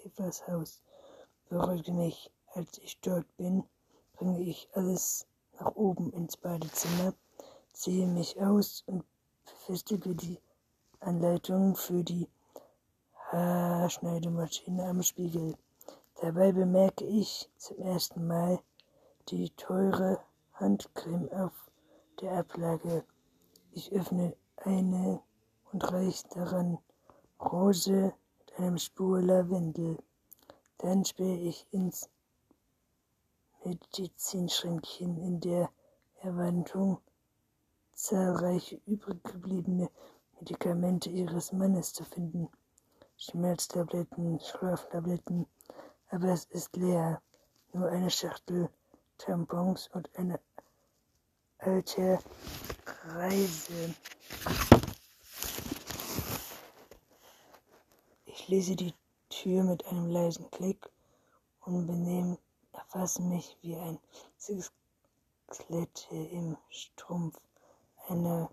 Evas 0.04 0.46
Haus. 0.46 0.82
Beruhige 1.48 1.92
mich, 1.92 2.30
als 2.52 2.78
ich 2.78 3.00
dort 3.00 3.26
bin, 3.36 3.64
bringe 4.14 4.40
ich 4.40 4.68
alles 4.74 5.26
nach 5.58 5.74
oben 5.74 6.12
ins 6.12 6.36
Badezimmer, 6.36 7.14
ziehe 7.72 8.06
mich 8.06 8.40
aus 8.40 8.82
und 8.86 9.04
befestige 9.44 10.14
die 10.14 10.38
Anleitung 11.00 11.76
für 11.76 12.04
die 12.04 12.28
Haarschneidemaschine 13.32 14.88
am 14.88 15.04
Spiegel. 15.04 15.56
Dabei 16.20 16.50
bemerke 16.50 17.04
ich 17.04 17.48
zum 17.58 17.78
ersten 17.78 18.26
Mal 18.26 18.58
die 19.28 19.50
teure 19.50 20.18
Handcreme 20.54 21.30
auf 21.30 21.52
der 22.20 22.32
Ablage. 22.32 23.04
Ich 23.70 23.92
öffne 23.92 24.34
eine 24.56 25.22
und 25.70 25.92
reiche 25.92 26.26
daran 26.30 26.78
Rose 27.40 28.12
mit 28.40 28.58
einem 28.58 28.78
Spur 28.78 29.22
Lavendel. 29.22 29.98
Dann 30.78 31.04
spähe 31.04 31.38
ich 31.38 31.68
ins 31.70 32.10
Medizinschränkchen 33.64 35.16
in 35.18 35.38
der 35.38 35.70
Erwartung, 36.20 36.98
zahlreiche 37.92 38.80
übrig 38.86 39.22
gebliebene 39.22 39.88
Medikamente 40.40 41.10
ihres 41.10 41.52
Mannes 41.52 41.92
zu 41.92 42.02
finden. 42.02 42.50
Schmerztabletten, 43.22 44.40
Schlaftabletten, 44.40 45.46
aber 46.08 46.28
es 46.28 46.46
ist 46.46 46.74
leer. 46.74 47.20
Nur 47.74 47.90
eine 47.90 48.10
Schachtel 48.10 48.70
Tampons 49.18 49.88
und 49.92 50.08
eine 50.16 50.40
alte 51.58 52.18
Reise. 53.04 53.94
Ich 58.24 58.48
lese 58.48 58.74
die 58.74 58.94
Tür 59.28 59.64
mit 59.64 59.84
einem 59.88 60.08
leisen 60.08 60.50
Klick 60.50 60.90
und 61.60 61.86
benehm 61.86 62.38
erfassen 62.72 63.28
mich 63.28 63.54
wie 63.60 63.76
ein 63.76 63.98
Skelett 64.38 66.08
im 66.10 66.56
Strumpf. 66.70 67.38
Eine 68.08 68.48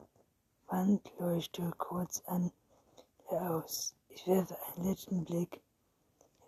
Wand 0.68 1.10
leuchtet 1.20 1.78
kurz 1.78 2.22
an 2.26 2.52
der 3.32 3.42
aus. 3.50 3.96
Ich 4.18 4.26
werfe 4.26 4.58
einen 4.74 4.88
letzten 4.88 5.24
Blick 5.26 5.62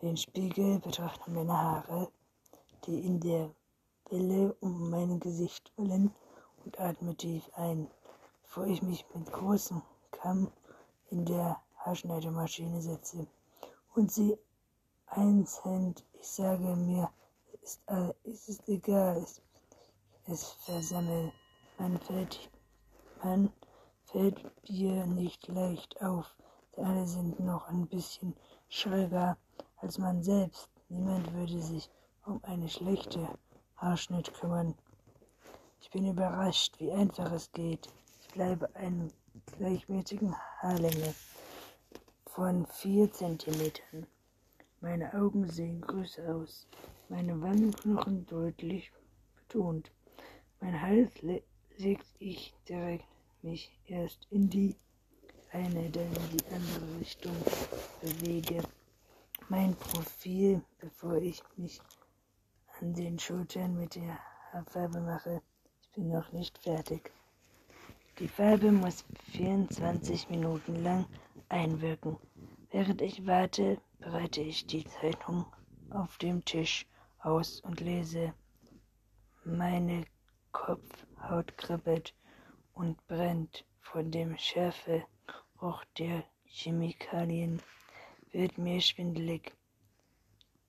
in 0.02 0.08
den 0.08 0.18
Spiegel, 0.18 0.80
betrachte 0.80 1.30
meine 1.30 1.56
Haare, 1.56 2.12
die 2.88 3.06
in 3.06 3.20
der 3.20 3.52
Welle 4.10 4.56
um 4.60 4.90
mein 4.90 5.20
Gesicht 5.20 5.72
wollen 5.78 6.12
und 6.66 6.80
atme 6.80 7.16
tief 7.16 7.48
ein, 7.54 7.88
bevor 8.42 8.66
ich 8.66 8.82
mich 8.82 9.06
mit 9.14 9.32
großem 9.32 9.84
Kamm 10.10 10.52
in 11.12 11.26
der 11.26 11.62
Haarschneidemaschine 11.76 12.82
setze 12.82 13.28
und 13.94 14.12
sie 14.12 14.36
einzeln, 15.06 15.94
ich 16.14 16.28
sage 16.28 16.76
mir, 16.76 17.08
ist, 17.62 17.82
es 18.24 18.50
ist 18.50 18.68
egal, 18.68 19.18
es, 19.18 19.44
es 20.26 20.44
versammelt, 20.66 21.34
man 21.78 22.00
fällt, 22.00 22.50
man 23.24 23.54
fällt 24.06 24.44
mir 24.68 25.06
nicht 25.06 25.48
leicht 25.50 26.02
auf, 26.02 26.36
alle 26.80 27.06
sind 27.06 27.40
noch 27.40 27.68
ein 27.68 27.88
bisschen 27.88 28.36
schräger 28.70 29.38
als 29.78 29.98
man 29.98 30.24
selbst. 30.24 30.70
Niemand 30.90 31.34
würde 31.34 31.62
sich 31.62 31.90
um 32.26 32.44
eine 32.44 32.70
schlechte 32.70 33.28
Haarschnitt 33.78 34.34
kümmern. 34.34 34.76
Ich 35.82 35.90
bin 35.90 36.08
überrascht, 36.10 36.80
wie 36.80 36.92
einfach 36.92 37.32
es 37.32 37.52
geht. 37.52 37.88
Ich 38.22 38.28
bleibe 38.30 38.74
einer 38.76 39.08
gleichmäßigen 39.58 40.36
Haarlänge 40.60 41.14
von 42.26 42.66
vier 42.68 43.12
Zentimetern. 43.12 44.06
Meine 44.82 45.14
Augen 45.14 45.50
sehen 45.50 45.82
größer 45.82 46.36
aus, 46.36 46.68
meine 47.10 47.42
Wangenknochen 47.42 48.26
deutlich 48.28 48.92
betont. 49.36 49.92
Mein 50.62 50.82
Hals 50.82 51.22
le 51.22 51.42
legt 51.78 52.08
ich 52.20 52.54
direkt 52.68 53.06
mich 53.42 53.72
erst 53.86 54.28
in 54.30 54.50
die 54.50 54.76
eine 55.52 55.90
dann 55.90 56.14
in 56.14 56.38
die 56.38 56.46
andere 56.54 57.00
Richtung 57.00 57.36
bewege. 58.02 58.62
Mein 59.48 59.76
Profil, 59.76 60.62
bevor 60.80 61.16
ich 61.16 61.42
mich 61.58 61.82
an 62.80 62.94
den 62.94 63.18
Schultern 63.18 63.76
mit 63.76 63.96
der 63.96 64.20
Haarfarbe 64.52 65.02
mache. 65.02 65.42
Ich 65.82 65.90
bin 65.92 66.10
noch 66.10 66.32
nicht 66.32 66.58
fertig. 66.60 67.12
Die 68.20 68.28
Farbe 68.28 68.72
muss 68.72 69.06
24 69.32 70.30
Minuten 70.30 70.84
lang 70.84 71.08
einwirken. 71.50 72.18
Während 72.70 73.02
ich 73.02 73.26
warte, 73.26 73.82
bereite 73.98 74.42
ich 74.42 74.68
die 74.68 74.86
Zeitung 74.86 75.46
auf 75.90 76.18
dem 76.20 76.46
Tisch 76.46 76.86
aus 77.20 77.60
und 77.62 77.80
lese. 77.80 78.34
Meine 79.44 80.06
Kopfhaut 80.52 81.58
kribbelt 81.58 82.14
und 82.74 83.06
brennt 83.08 83.66
von 83.82 84.12
dem 84.12 84.38
Schärfe 84.38 85.06
Geruch 85.60 85.84
der 85.98 86.24
Chemikalien 86.46 87.62
wird 88.32 88.58
mir 88.58 88.80
schwindelig. 88.80 89.54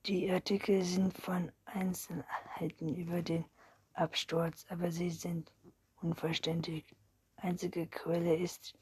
Die 0.06 0.28
Artikel 0.28 0.82
sind 0.82 1.16
von 1.16 1.52
Einzelheiten 1.64 2.96
über 2.96 3.22
den 3.22 3.44
Absturz, 3.92 4.66
aber 4.68 4.90
sie 4.90 5.10
sind 5.10 5.52
unvollständig. 6.00 6.96
Einzige 7.36 7.86
Quelle 7.86 8.34
ist 8.34 8.76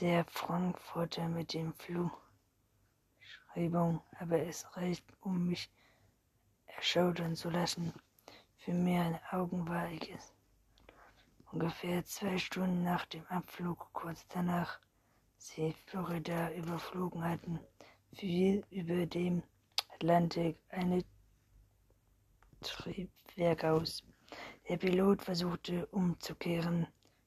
der 0.00 0.24
Frankfurter 0.24 1.28
mit 1.28 1.52
dem 1.52 1.74
Flugschreibung, 1.74 4.00
aber 4.20 4.40
es 4.40 4.64
reicht, 4.74 5.04
um 5.20 5.48
mich 5.48 5.70
erschaudern 6.64 7.36
zu 7.36 7.50
lassen. 7.50 7.92
Für 8.56 8.72
meine 8.72 9.20
Augen 9.32 9.68
war 9.68 9.90
ich 9.90 10.10
es. 10.10 10.31
Ungefähr 11.52 12.02
zwei 12.06 12.38
Stunden 12.38 12.82
nach 12.82 13.04
dem 13.04 13.26
Abflug, 13.26 13.86
kurz 13.92 14.26
danach, 14.28 14.80
sie 15.36 15.74
Florida 15.84 16.50
überflogen 16.52 17.22
hatten, 17.22 17.60
fiel 18.14 18.64
über 18.70 19.04
dem 19.04 19.42
Atlantik 19.94 20.56
eine 20.70 21.04
Triebwerk 22.62 23.64
aus. 23.64 24.02
Der 24.66 24.78
Pilot 24.78 25.22
versuchte 25.22 25.84
umzukehren, 25.88 26.86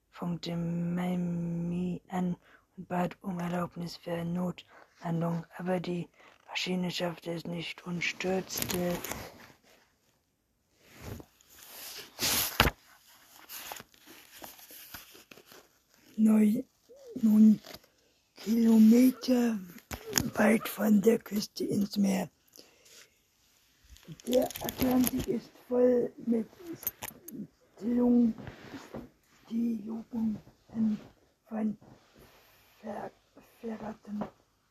funkte 0.09 0.57
Miami 0.57 2.01
an 2.09 2.35
und 2.77 2.87
bat 2.87 3.15
um 3.21 3.39
Erlaubnis 3.39 3.97
für 3.97 4.13
eine 4.13 4.25
Notlandung, 4.25 5.45
aber 5.57 5.79
die 5.79 6.09
Maschine 6.47 6.89
schaffte 6.89 7.31
es 7.31 7.45
nicht 7.45 7.85
und 7.85 8.03
stürzte 8.03 8.97
neun 16.17 17.59
Kilometer 18.35 19.59
weit 20.35 20.67
von 20.67 21.01
der 21.01 21.19
Küste 21.19 21.63
ins 21.65 21.97
Meer. 21.97 22.29
Der 24.27 24.47
Atlantik 24.61 25.27
ist 25.27 25.51
voll 25.67 26.11
mit 26.25 26.47
Stilupen 29.43 30.37
von 31.47 31.77
Ver 32.81 33.11
Verraten 33.61 34.23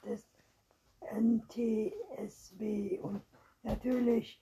des 0.04 0.22
NTSB 1.12 2.98
und 3.00 3.22
natürlich 3.62 4.40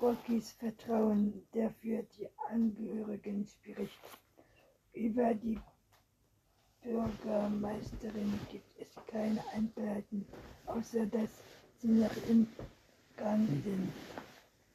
Rockies 0.00 0.52
Vertrauen, 0.52 1.46
der 1.54 1.70
für 1.70 2.02
die 2.02 2.28
Angehörigen 2.50 3.44
spricht. 3.46 3.98
Über 4.92 5.34
die 5.34 5.60
Bürgermeisterin 6.82 8.38
gibt 8.50 8.78
es 8.78 8.94
keine 9.06 9.42
Einzelheiten, 9.52 10.26
außer 10.66 11.06
dass 11.06 11.30
sie 11.78 11.88
noch 11.88 12.16
im 12.28 12.46
Gang 13.16 13.48
sind. 13.64 13.92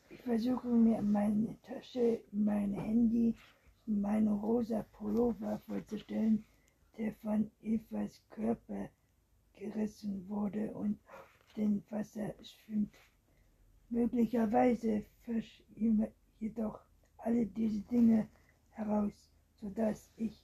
Ich 0.09 0.21
versuche 0.21 0.67
mir 0.67 1.01
meine 1.01 1.55
Tasche, 1.61 2.21
mein 2.31 2.73
Handy 2.73 3.35
und 3.87 4.01
meine 4.01 4.31
rosa 4.31 4.85
Pullover 4.93 5.59
vorzustellen, 5.65 6.43
der 6.97 7.13
von 7.15 7.49
Evas 7.61 8.21
Körper 8.29 8.89
gerissen 9.55 10.27
wurde 10.27 10.71
und 10.71 10.99
auf 11.07 11.53
dem 11.55 11.83
Wasser 11.89 12.33
schwimmt. 12.43 12.93
Möglicherweise 13.89 15.03
fisch 15.23 15.63
jedoch 16.39 16.79
alle 17.17 17.45
diese 17.45 17.79
Dinge 17.81 18.27
heraus, 18.71 19.13
sodass 19.61 20.11
ich 20.17 20.42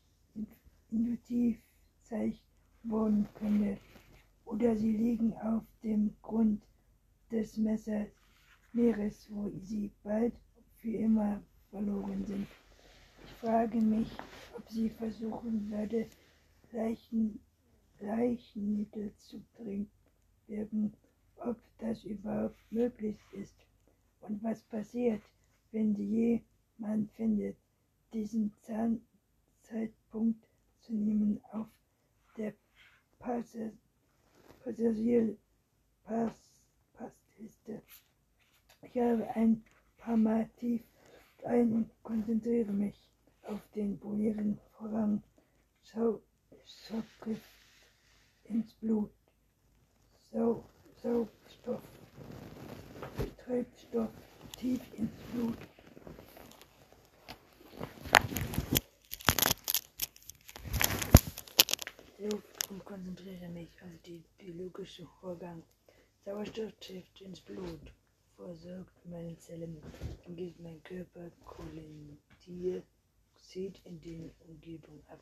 intuitiv 0.91 1.57
worden 2.83 3.27
könne, 3.35 3.77
oder 4.45 4.75
sie 4.75 4.97
liegen 4.97 5.33
auf 5.33 5.63
dem 5.83 6.15
Grund 6.21 6.61
des 7.31 7.57
Messers 7.57 8.07
Meeres, 8.73 9.27
wo 9.29 9.51
sie 9.61 9.91
bald 10.03 10.33
für 10.77 10.95
immer 10.95 11.41
verloren 11.69 12.25
sind. 12.25 12.47
Ich 13.25 13.31
frage 13.33 13.79
mich, 13.79 14.07
ob 14.57 14.67
sie 14.69 14.89
versuchen 14.89 15.69
werde, 15.69 16.07
Leichen, 16.71 17.39
Leichenmittel 17.99 19.11
zu 19.17 19.43
trinken, 19.55 20.93
ob 21.37 21.57
das 21.79 22.03
überhaupt 22.03 22.59
möglich 22.71 23.17
ist. 23.33 23.55
Und 24.21 24.43
was 24.43 24.63
passiert, 24.63 25.21
wenn 25.71 25.95
sie 25.95 26.41
jemand 26.77 27.11
findet, 27.11 27.57
diesen 28.13 28.51
Zeitpunkt 29.61 30.48
zu 30.89 30.95
nehmen 30.95 31.39
auf 31.51 31.67
der 32.35 32.53
Passagier 33.19 33.77
Passliste. 36.93 37.83
Ich 38.81 38.97
habe 38.97 39.27
ein 39.35 39.63
paar 39.97 40.17
Mal 40.17 40.49
tief 40.57 40.81
ein 41.45 41.73
und 41.73 41.91
konzentriere 42.01 42.71
mich 42.71 43.11
auf 43.43 43.61
den 43.75 43.99
polieren 43.99 44.59
Vorrang. 44.71 45.21
Sau 45.83 46.21
Sauerstoff 46.65 47.39
ins 48.45 48.73
Blut. 48.73 49.11
Sau 50.31 50.63
Sauerstoff. 51.03 51.83
Treibstoff 53.45 54.09
tief 54.57 54.81
ins 54.97 55.11
Blut. 55.31 55.57
Und 62.19 62.83
konzentriere 62.83 63.47
mich 63.47 63.69
auf 63.81 64.01
den 64.05 64.25
biologischen 64.37 65.07
Vorgang. 65.21 65.63
Sauerstoff 66.25 66.73
trifft 66.81 67.21
ins 67.21 67.39
Blut, 67.39 67.79
versorgt 68.35 69.05
meine 69.05 69.37
Zellen 69.37 69.81
und 70.25 70.35
gibt 70.35 70.59
mein 70.59 70.83
Körper 70.83 71.31
Kohlendioxid 71.45 72.83
in 73.85 74.01
die 74.01 74.29
Umgebung 74.47 75.01
ab. 75.07 75.21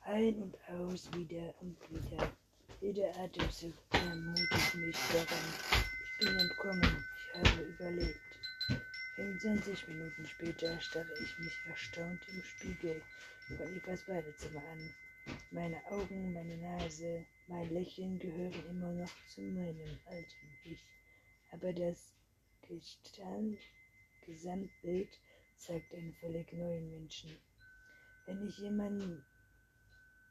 Ein 0.00 0.42
und 0.42 0.56
aus, 0.70 1.12
wieder 1.12 1.54
und 1.60 1.76
wieder. 1.90 2.32
Jeder 2.80 3.14
Atemzug 3.18 3.74
ermutigt 3.90 4.74
mich 4.76 4.96
daran. 5.12 5.52
Ich 6.04 6.18
bin 6.26 6.38
entkommen, 6.38 7.04
ich 7.16 7.34
habe 7.34 7.62
überlebt. 7.64 8.18
25 9.16 9.88
Minuten 9.88 10.26
später 10.26 10.80
starre 10.80 11.12
ich 11.22 11.38
mich 11.38 11.58
erstaunt 11.68 12.20
im 12.32 12.42
Spiegel 12.42 13.02
von 13.46 13.76
Ipas 13.76 14.04
Badezimmer 14.04 14.62
an. 14.72 14.94
Meine 15.50 15.84
Augen, 15.90 16.32
meine 16.32 16.56
Nase, 16.56 17.24
mein 17.46 17.68
Lächeln 17.70 18.18
gehören 18.18 18.66
immer 18.68 18.92
noch 18.92 19.10
zu 19.26 19.40
meinem 19.40 19.98
alten 20.06 20.58
Ich. 20.64 20.86
Aber 21.50 21.72
das 21.72 22.14
Gesamtbild 24.26 25.18
zeigt 25.56 25.94
einen 25.94 26.12
völlig 26.14 26.52
neuen 26.52 26.90
Menschen. 26.90 27.36
Wenn 28.26 28.46
ich 28.46 28.58
jemanden 28.58 29.24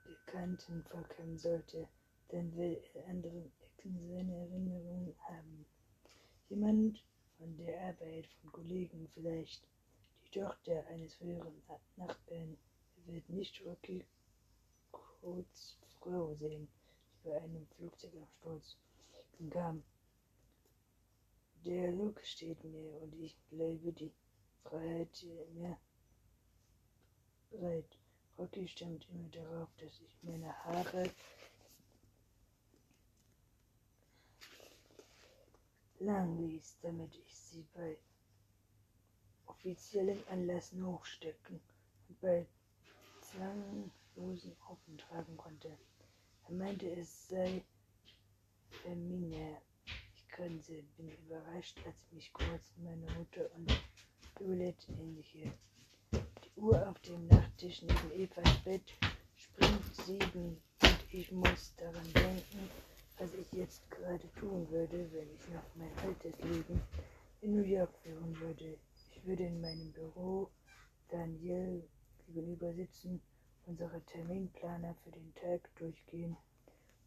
Bekannten 0.06 0.84
vorkommen 0.84 1.38
sollte, 1.38 1.88
dann 2.30 2.56
will 2.56 2.82
er 2.94 3.08
anderen 3.08 3.52
Ecken 3.60 4.00
seine 4.00 4.36
Erinnerungen 4.36 5.16
haben. 5.28 5.66
Jemand 6.50 7.04
von 7.38 7.58
der 7.58 7.82
Arbeit, 7.82 8.28
von 8.42 8.52
Kollegen 8.52 9.10
vielleicht, 9.14 9.68
die 10.24 10.40
Tochter 10.40 10.86
eines 10.88 11.16
früheren 11.16 11.62
Nachbarn, 11.98 12.58
wird 13.06 13.30
nicht 13.30 13.62
Rocky 13.66 14.06
Coates 15.28 15.76
Frau 16.00 16.34
sehen, 16.36 16.70
die 16.70 17.28
bei 17.28 17.42
einem 17.42 17.68
Flugzeugabsturz 17.76 18.78
kam. 19.50 19.84
Der 21.66 21.92
Look 21.92 22.26
steht 22.26 22.63
mir 22.63 22.94
und 23.02 23.13
ich 23.20 23.36
bleibe 23.50 23.92
die 23.92 24.13
Freiheit 24.63 25.26
mir 25.54 25.78
bereit. 27.52 28.00
Rocky 28.38 28.68
stimmt 28.70 29.06
immer 29.10 29.28
darauf, 29.30 29.68
dass 29.78 30.00
ich 30.00 30.18
meine 30.22 30.54
Haare 30.63 31.10
lang 36.00 36.38
ließ, 36.38 36.78
damit 36.84 37.13
ich 37.18 37.36
sie 37.36 37.66
bei 37.74 37.98
offiziellen 39.46 40.26
Anlässen 40.30 40.86
hochstecken 40.86 41.60
und 42.08 42.22
bei 42.22 42.48
zwanglosen 44.17 44.56
offen 44.69 44.97
tragen 44.97 45.38
konnte. 45.38 45.77
Er 46.47 46.53
meinte, 46.53 46.89
es 46.91 47.27
sei 47.27 47.63
feminär. 48.84 49.62
Ich 50.15 50.27
grinse, 50.30 50.84
bin 50.97 51.10
überrascht, 51.25 51.77
als 51.86 52.12
mich 52.12 52.32
kurz 52.34 52.73
meine 52.77 53.06
Mutter 53.17 53.49
und 53.56 53.71
Violette 54.39 54.91
ähnliche 54.93 55.51
Uhr 56.56 56.89
auf 56.89 56.99
dem 57.01 57.27
Nachttisch 57.27 57.84
neben 57.84 58.12
Evas 58.12 58.58
Bett 58.63 58.93
springt 59.36 59.95
sieben 59.95 60.62
und 60.82 60.97
ich 61.12 61.32
muss 61.32 61.75
daran 61.75 62.13
denken, 62.13 62.69
was 63.19 63.34
ich 63.34 63.51
jetzt 63.51 63.89
gerade 63.91 64.32
tun 64.39 64.67
würde, 64.69 65.12
wenn 65.12 65.30
ich 65.34 65.47
noch 65.49 65.75
mein 65.75 65.95
altes 65.99 66.39
Leben 66.41 66.82
in 67.41 67.56
New 67.56 67.63
York 67.63 67.93
führen 68.03 68.39
würde. 68.39 68.77
Ich 69.12 69.25
würde 69.25 69.43
in 69.43 69.62
meinem 69.62 69.91
Büro 69.91 70.49
Daniel 71.10 71.88
gegenüber 72.27 72.73
sitzen, 72.73 73.21
unsere 73.67 74.01
Terminplaner 74.01 74.95
für 75.03 75.12
den 75.12 75.32
Tag 75.36 75.69
durchgehen, 75.75 76.36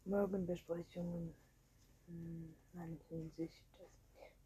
Morgenbesprechungen, 0.05 1.33
hm, 2.07 2.55
man 2.73 2.97
sich 3.35 3.61
das? 3.77 3.89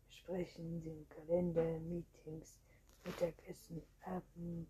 Besprechen, 0.07 0.81
den 0.81 1.07
Kalender, 1.09 1.79
Meetings, 1.81 2.57
Mittagessen, 3.03 3.83
Abend, 4.01 4.67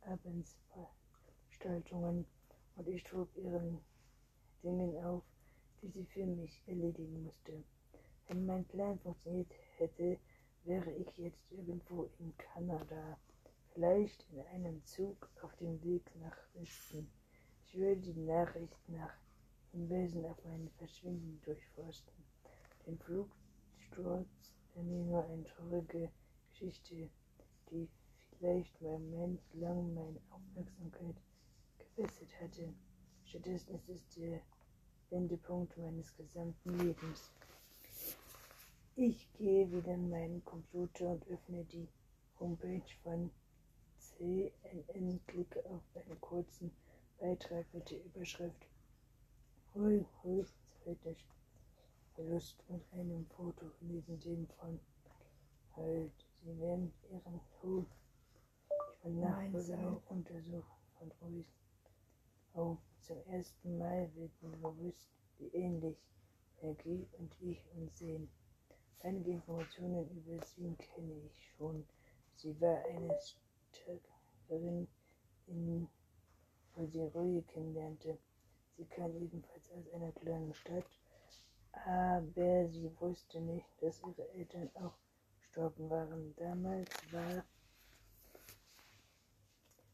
Abendsveranstaltungen. 0.00 2.26
Und 2.74 2.88
ich 2.88 3.04
trug 3.04 3.28
ihren 3.36 3.84
Dingen 4.62 4.96
auf, 5.04 5.22
die 5.80 5.88
sie 5.88 6.06
für 6.06 6.26
mich 6.26 6.62
erledigen 6.66 7.22
musste. 7.24 7.62
Wenn 8.26 8.46
mein 8.46 8.64
Plan 8.64 8.98
funktioniert 8.98 9.52
hätte, 9.76 10.18
wäre 10.64 10.90
ich 10.90 11.16
jetzt 11.16 11.52
irgendwo 11.52 12.10
in 12.18 12.36
Kanada, 12.36 13.16
vielleicht 13.76 14.24
in 14.32 14.40
einem 14.54 14.82
Zug 14.86 15.28
auf 15.42 15.54
dem 15.56 15.82
Weg 15.84 16.10
nach 16.22 16.36
Westen. 16.54 17.10
Ich 17.66 17.76
würde 17.76 18.00
die 18.00 18.14
Nachricht 18.14 18.74
nach 18.88 19.12
Hinweisen 19.70 20.24
auf 20.24 20.42
mein 20.46 20.70
Verschwinden 20.78 21.38
durchforsten. 21.44 22.14
Den 22.86 22.98
Flugsturz 22.98 24.54
mir 24.76 25.04
nur 25.04 25.22
eine 25.26 25.44
traurige 25.44 26.10
Geschichte, 26.48 27.10
die 27.70 27.86
vielleicht 28.30 28.80
lang 28.80 29.92
meine 29.94 30.20
Aufmerksamkeit 30.30 31.16
gefesselt 31.76 32.30
hatte. 32.40 32.72
Stattdessen 33.24 33.74
ist 33.74 33.90
es 33.90 34.08
der 34.16 34.40
Wendepunkt 35.10 35.76
meines 35.76 36.16
gesamten 36.16 36.78
Lebens. 36.78 37.30
Ich 38.94 39.30
gehe 39.34 39.70
wieder 39.70 39.92
in 39.92 40.08
meinen 40.08 40.42
Computer 40.46 41.08
und 41.10 41.28
öffne 41.28 41.62
die 41.64 41.88
Homepage 42.40 42.94
von 43.02 43.30
CNN, 44.16 45.20
klicke 45.26 45.64
auf 45.66 45.82
einen 45.94 46.20
kurzen 46.20 46.70
Beitrag 47.18 47.66
mit 47.72 47.90
der 47.90 48.04
Überschrift 48.04 48.66
zweiter 50.86 51.14
Verlust 52.14 52.56
und 52.68 52.82
einem 52.92 53.26
Foto 53.26 53.70
neben 53.80 54.18
dem 54.20 54.46
von 54.58 54.80
halt, 55.76 56.12
sie 56.42 56.58
werden 56.60 56.92
ihren 57.10 57.40
Tod 57.60 57.86
von 59.02 59.20
Nachfolger 59.20 60.00
untersucht 60.08 60.80
von 60.98 61.12
Ruiz. 61.20 61.46
Auch 62.54 62.78
zum 63.00 63.18
ersten 63.26 63.76
Mal 63.76 64.10
wird 64.14 64.30
mir 64.42 64.56
bewusst, 64.56 65.10
wie 65.38 65.48
ähnlich 65.48 65.96
Energie 66.62 67.06
und 67.18 67.34
ich 67.40 67.62
uns 67.74 67.98
sehen. 67.98 68.30
Einige 69.00 69.32
Informationen 69.32 70.08
über 70.08 70.42
sie 70.42 70.74
kenne 70.76 71.14
ich 71.26 71.52
schon. 71.56 71.86
Sie 72.36 72.58
war 72.60 72.82
eine 72.86 73.14
Stärkerin, 73.72 74.88
in, 75.46 75.88
Ruhe 76.76 77.42
kennenlernte. 77.42 78.18
Sie 78.76 78.84
kam 78.84 79.16
ebenfalls 79.16 79.70
aus 79.72 79.88
einer 79.94 80.12
kleinen 80.12 80.52
Stadt, 80.54 81.00
aber 81.72 82.68
sie 82.68 82.90
wusste 83.00 83.40
nicht, 83.40 83.66
dass 83.80 84.02
ihre 84.02 84.28
Eltern 84.30 84.70
auch 84.74 84.98
gestorben 85.38 85.88
waren. 85.88 86.34
Damals 86.36 86.90
war 87.12 87.44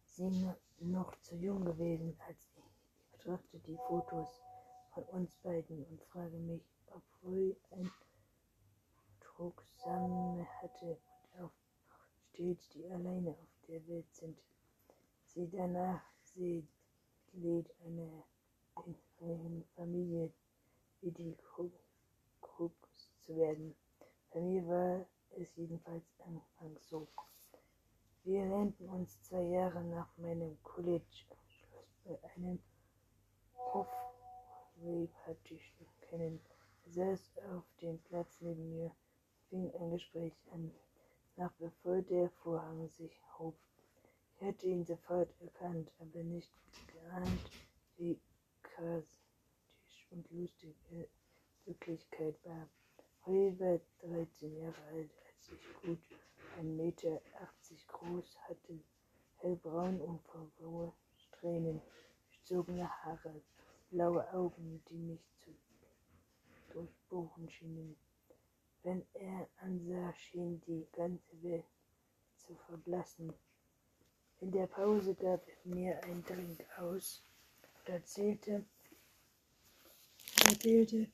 sie 0.06 0.50
noch 0.80 1.14
zu 1.20 1.36
jung 1.36 1.64
gewesen 1.64 2.16
als 2.26 2.50
ich. 2.56 2.64
Ich 2.98 3.10
betrachte 3.12 3.58
die 3.60 3.78
Fotos 3.86 4.42
von 4.92 5.04
uns 5.04 5.36
beiden 5.36 5.84
und 5.86 6.02
frage 6.02 6.36
mich, 6.38 6.62
ob 6.86 7.02
Rui 7.22 7.56
ein 7.70 7.90
Drucksame 9.20 10.46
hatte 10.60 10.98
und 11.34 11.44
auch 11.44 11.52
stets 12.30 12.68
die 12.70 12.84
alleine 12.86 13.30
auf 13.30 13.51
der 13.68 13.86
Welt 13.88 14.14
sind. 14.14 14.38
Sie 15.26 15.48
danach 15.48 16.02
sieht, 16.24 16.68
lädt 17.32 17.70
eine, 17.84 18.24
Familie 19.76 20.32
wie 21.00 21.12
die 21.12 21.36
Krooks 22.40 23.12
zu 23.20 23.36
werden. 23.36 23.76
Bei 24.32 24.40
mir 24.40 24.66
war 24.66 25.06
es 25.36 25.54
jedenfalls 25.56 26.04
anfangs 26.20 26.88
so. 26.88 27.06
Wir 28.24 28.46
lernten 28.46 28.88
uns 28.88 29.20
zwei 29.22 29.42
Jahre 29.42 29.84
nach 29.84 30.16
meinem 30.16 30.60
College-Abschluss 30.62 32.00
bei 32.04 32.18
einem 32.34 32.58
Off-Repartition 33.72 35.86
kennen. 36.00 36.40
Er 36.84 36.92
saß 36.92 37.38
auf 37.52 37.64
dem 37.80 37.98
Platz 38.02 38.40
neben 38.40 38.70
mir 38.70 38.90
fing 39.52 39.70
ein 39.74 39.90
Gespräch 39.90 40.32
an, 40.50 40.72
noch 41.36 41.52
bevor 41.52 42.02
der 42.02 42.30
Vorhang 42.42 42.88
sich 42.90 43.20
hob. 43.38 43.54
Ich 44.34 44.42
hatte 44.42 44.66
ihn 44.66 44.84
sofort 44.84 45.28
erkannt, 45.40 45.90
aber 45.98 46.22
nicht 46.22 46.50
geahnt, 46.86 47.52
wie 47.96 48.18
charismatisch 48.62 50.06
und 50.10 50.30
lustig 50.30 50.74
er 50.90 51.06
Wirklichkeit 51.64 52.34
war. 52.44 52.68
Holly 53.24 53.58
war 53.60 53.80
13 54.00 54.56
Jahre 54.56 54.82
alt, 54.92 55.10
als 55.26 55.52
ich 55.52 55.82
gut 55.82 55.98
1,80 56.58 56.62
Meter 56.64 57.20
groß, 57.86 58.36
hatte 58.48 58.80
hellbraun 59.38 60.00
und 60.00 60.20
vor 60.22 60.92
Strähnen 61.16 61.80
gezogene 62.30 62.88
Haare, 62.88 63.40
blaue 63.90 64.32
Augen, 64.32 64.82
die 64.88 64.98
mich 64.98 65.24
zu 65.38 65.50
durchbohren 66.72 67.48
schienen. 67.48 67.96
Wenn 68.84 69.04
er 69.14 69.48
ansah, 69.58 70.12
schien 70.14 70.60
die 70.66 70.86
ganze 70.92 71.42
Welt 71.42 71.64
zu 72.36 72.54
verblassen. 72.66 73.32
In 74.40 74.50
der 74.50 74.66
Pause 74.66 75.14
gab 75.14 75.46
er 75.46 75.74
mir 75.74 76.02
einen 76.04 76.24
Drink 76.24 76.64
aus 76.78 77.22
und 77.62 77.88
erzählte, 77.92 78.64
erzählte 80.48 81.08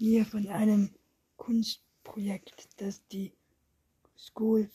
mir 0.00 0.24
von 0.26 0.48
einem 0.48 0.92
Kunstprojekt, 1.36 2.80
das 2.80 3.06
die 3.08 3.32
School 4.16 4.68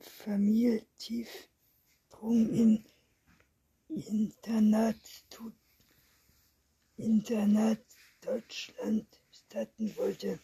Familie 0.00 0.84
Tiefsprung 0.98 2.50
in 2.50 2.84
Internat, 3.88 4.96
Internat 6.96 7.84
Deutschland 8.20 9.06
statten 9.30 9.96
wollte. 9.96 10.38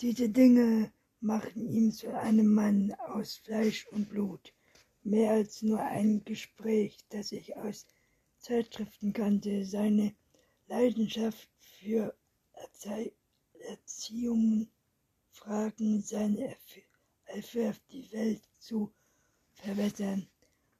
Diese 0.00 0.28
Dinge 0.28 0.92
machten 1.20 1.68
ihn 1.68 1.92
zu 1.92 2.12
einem 2.18 2.52
Mann 2.52 2.92
aus 2.94 3.36
Fleisch 3.36 3.86
und 3.92 4.08
Blut. 4.08 4.52
Mehr 5.04 5.30
als 5.32 5.62
nur 5.62 5.80
ein 5.80 6.24
Gespräch, 6.24 6.98
das 7.10 7.30
ich 7.30 7.56
aus 7.56 7.86
Zeitschriften 8.38 9.12
kannte, 9.12 9.64
seine 9.64 10.14
Leidenschaft 10.66 11.48
für 11.60 12.16
Erziehung, 13.60 14.68
Fragen, 15.30 16.02
seine 16.02 16.56
auf 17.70 17.80
die 17.90 18.10
Welt 18.12 18.42
zu 18.58 18.92
verbessern. 19.52 20.26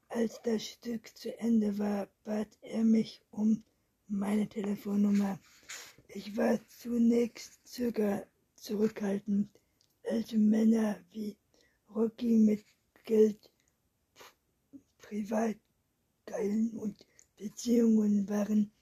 Als 0.09 0.41
das 0.43 0.65
Stück 0.65 1.17
zu 1.17 1.39
Ende 1.39 1.79
war, 1.79 2.09
bat 2.25 2.49
er 2.63 2.83
mich 2.83 3.23
um 3.31 3.63
meine 4.09 4.49
Telefonnummer. 4.49 5.39
Ich 6.09 6.37
war 6.37 6.59
zunächst 6.69 7.67
zöger 7.67 8.27
zurückhaltend. 8.65 9.51
Alte 10.05 10.39
Männer 10.39 10.99
wie 11.11 11.37
Rocky 11.95 12.39
mit 12.39 12.65
Geld, 13.05 13.51
Privatgeilen 14.97 16.71
und 16.79 17.07
Beziehungen 17.37 18.27
waren 18.27 18.73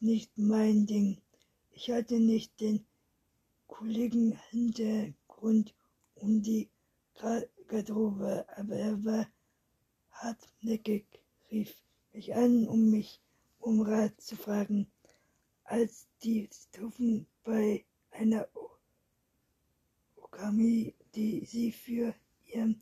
nicht 0.00 0.36
mein 0.36 0.84
Ding. 0.84 1.22
Ich 1.70 1.90
hatte 1.90 2.20
nicht 2.20 2.60
den 2.60 2.84
Kollegen 3.68 4.38
Hintergrund 4.50 5.74
um 6.14 6.42
die 6.42 6.68
Garderobe, 7.68 8.44
aber 8.54 8.76
er 8.76 9.02
war 9.02 9.26
hartnäckig, 10.10 11.06
rief 11.50 11.74
mich 12.12 12.34
an, 12.34 12.68
um 12.68 12.90
mich 12.90 13.22
um 13.60 13.80
Rat 13.80 14.20
zu 14.20 14.36
fragen. 14.36 14.92
Als 15.64 16.06
die 16.22 16.50
Stufen 16.52 17.26
bei 17.44 17.86
einer 18.10 18.46
Okami, 20.32 20.94
die 21.14 21.44
sie 21.44 21.70
für 21.72 22.14
ihre 22.46 22.74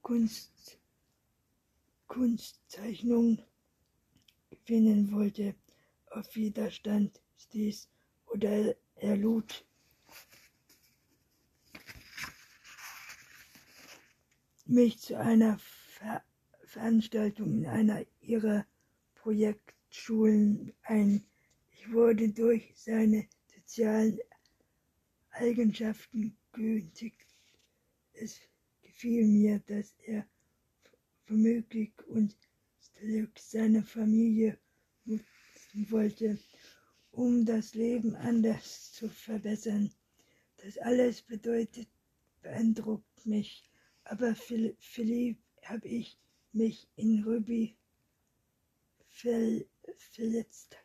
Kunst, 0.00 0.78
Kunstzeichnung 2.06 3.42
gewinnen 4.48 5.12
wollte, 5.12 5.54
auf 6.10 6.34
Widerstand 6.34 7.20
stieß 7.36 7.90
oder 8.26 8.74
er 8.96 9.16
lud 9.18 9.66
mich 14.64 14.98
zu 14.98 15.18
einer 15.18 15.58
Ver 15.58 16.22
Veranstaltung 16.64 17.58
in 17.58 17.66
einer 17.66 18.04
ihrer 18.22 18.66
Projektschulen 19.14 20.72
ein. 20.82 21.24
Ich 21.70 21.92
wurde 21.92 22.32
durch 22.32 22.72
seine 22.74 23.28
sozialen 23.54 24.18
Eigenschaften 25.30 26.36
günstig. 26.54 27.14
Es 28.14 28.40
gefiel 28.80 29.26
mir, 29.26 29.58
dass 29.66 29.94
er 30.06 30.26
vermöglich 31.24 31.92
und 32.06 32.36
Glück 32.94 33.38
seiner 33.38 33.82
Familie 33.82 34.58
nutzen 35.04 35.90
wollte, 35.90 36.38
um 37.10 37.44
das 37.44 37.74
Leben 37.74 38.14
anders 38.14 38.92
zu 38.92 39.08
verbessern. 39.08 39.92
Das 40.58 40.78
alles 40.78 41.22
bedeutet, 41.22 41.88
beeindruckt 42.40 43.26
mich. 43.26 43.68
Aber 44.04 44.34
Philipp 44.34 45.38
habe 45.64 45.88
ich 45.88 46.16
mich 46.52 46.88
in 46.96 47.24
Ruby 47.24 47.76
ver 49.08 49.60
verletzt. 49.96 50.76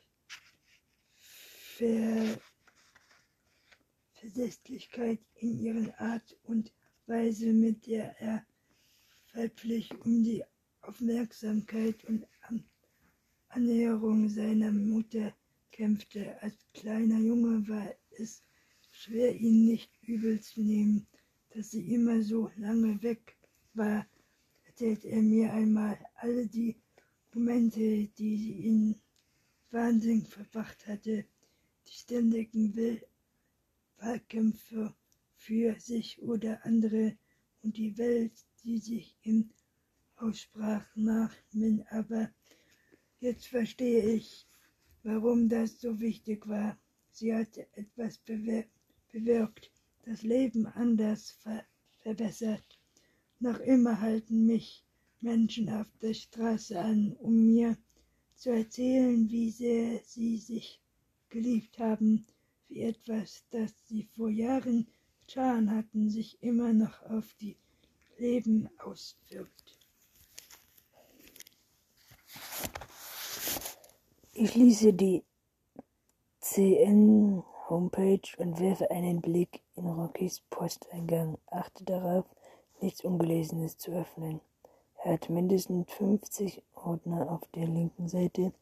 Ver 1.17 2.39
Verlässlichkeit 4.19 5.19
in 5.36 5.60
ihrer 5.60 5.99
Art 5.99 6.38
und 6.43 6.73
Weise, 7.08 7.53
mit 7.53 7.88
der 7.88 8.19
er 8.19 8.45
weiblich 9.34 9.89
um 10.05 10.23
die 10.23 10.43
Aufmerksamkeit 10.82 12.03
und 12.05 12.27
Annäherung 13.49 14.29
seiner 14.29 14.71
Mutter 14.71 15.34
kämpfte. 15.71 16.41
Als 16.41 16.55
kleiner 16.73 17.19
Junge 17.19 17.67
war 17.67 17.93
es 18.17 18.43
schwer, 18.91 19.36
ihn 19.36 19.65
nicht 19.65 19.91
übel 20.03 20.39
zu 20.39 20.62
nehmen 20.62 21.08
dass 21.51 21.71
sie 21.71 21.93
immer 21.93 22.21
so 22.21 22.51
lange 22.58 23.01
weg 23.01 23.36
war, 23.73 24.05
erzählte 24.65 25.08
er 25.10 25.21
mir 25.21 25.51
einmal 25.51 25.97
alle 26.15 26.47
die 26.47 26.75
Momente, 27.34 28.08
die 28.17 28.38
sie 28.38 28.67
in 28.67 28.95
Wahnsinn 29.71 30.25
verbracht 30.25 30.86
hatte, 30.88 31.25
die 31.88 31.91
ständigen 31.91 32.75
Will 32.75 33.01
Wahlkämpfe 34.02 34.94
für 35.36 35.80
sich 35.80 36.22
oder 36.22 36.66
andere 36.66 37.18
und 37.64 37.78
die 37.78 37.98
Welt, 37.98 38.34
die 38.64 38.78
sich 38.78 39.16
im 39.24 39.50
Aussprach 40.16 40.86
nach 40.96 41.34
Min. 41.52 41.86
Aber 41.90 42.30
jetzt 43.20 43.48
verstehe 43.48 44.14
ich, 44.14 44.48
warum 45.04 45.50
das 45.50 45.80
so 45.80 46.00
wichtig 46.00 46.48
war. 46.48 46.78
Sie 47.12 47.34
hatte 47.34 47.68
etwas 47.74 48.18
bewirkt, 48.20 49.72
das 50.06 50.22
Leben 50.24 50.66
anders 50.66 51.32
ver 51.32 51.64
verbessert. 51.98 52.80
Noch 53.40 53.60
immer 53.60 54.00
halten 54.00 54.46
mich 54.46 54.86
Menschen 55.22 55.70
auf 55.70 55.88
der 56.02 56.14
Straße 56.14 56.80
an, 56.80 57.14
um 57.14 57.46
mir 57.46 57.78
zu 58.36 58.52
erzählen, 58.52 59.30
wie 59.30 59.52
sehr 59.52 60.00
sie 60.06 60.38
sich 60.38 60.82
geliebt 61.30 61.78
haben, 61.78 62.26
wie 62.69 62.84
etwas, 62.84 63.43
das 63.51 63.73
sie 63.88 64.03
vor 64.15 64.29
Jahren 64.29 64.88
getan 65.25 65.75
hatten, 65.75 66.10
sich 66.10 66.41
immer 66.41 66.73
noch 66.73 67.01
auf 67.03 67.34
die 67.41 67.58
Leben 68.17 68.69
auswirkt. 68.79 69.79
Ich 74.34 74.55
lese 74.55 74.93
die 74.93 75.23
CN 76.39 77.43
Homepage 77.69 78.21
und 78.38 78.60
werfe 78.60 78.89
einen 78.89 79.21
Blick 79.21 79.62
in 79.75 79.86
Rockys 79.86 80.41
Posteingang. 80.49 81.38
Achte 81.47 81.84
darauf, 81.84 82.25
nichts 82.82 83.03
Ungelesenes 83.03 83.77
zu 83.77 83.91
öffnen. 83.91 84.41
Er 85.03 85.13
hat 85.13 85.29
mindestens 85.29 85.91
50 85.93 86.63
Ordner 86.73 87.29
auf 87.32 87.41
der 87.53 87.67
linken 87.67 88.08
Seite. 88.08 88.53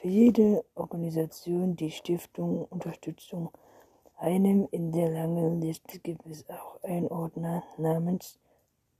Für 0.00 0.08
jede 0.08 0.64
Organisation, 0.76 1.76
die 1.76 1.90
Stiftung 1.90 2.64
Unterstützung 2.70 3.50
einem 4.16 4.66
in 4.70 4.92
der 4.92 5.10
langen 5.10 5.60
Liste 5.60 5.98
gibt 5.98 6.24
es 6.24 6.48
auch 6.48 6.82
einen 6.82 7.08
Ordner 7.08 7.62
namens 7.76 8.38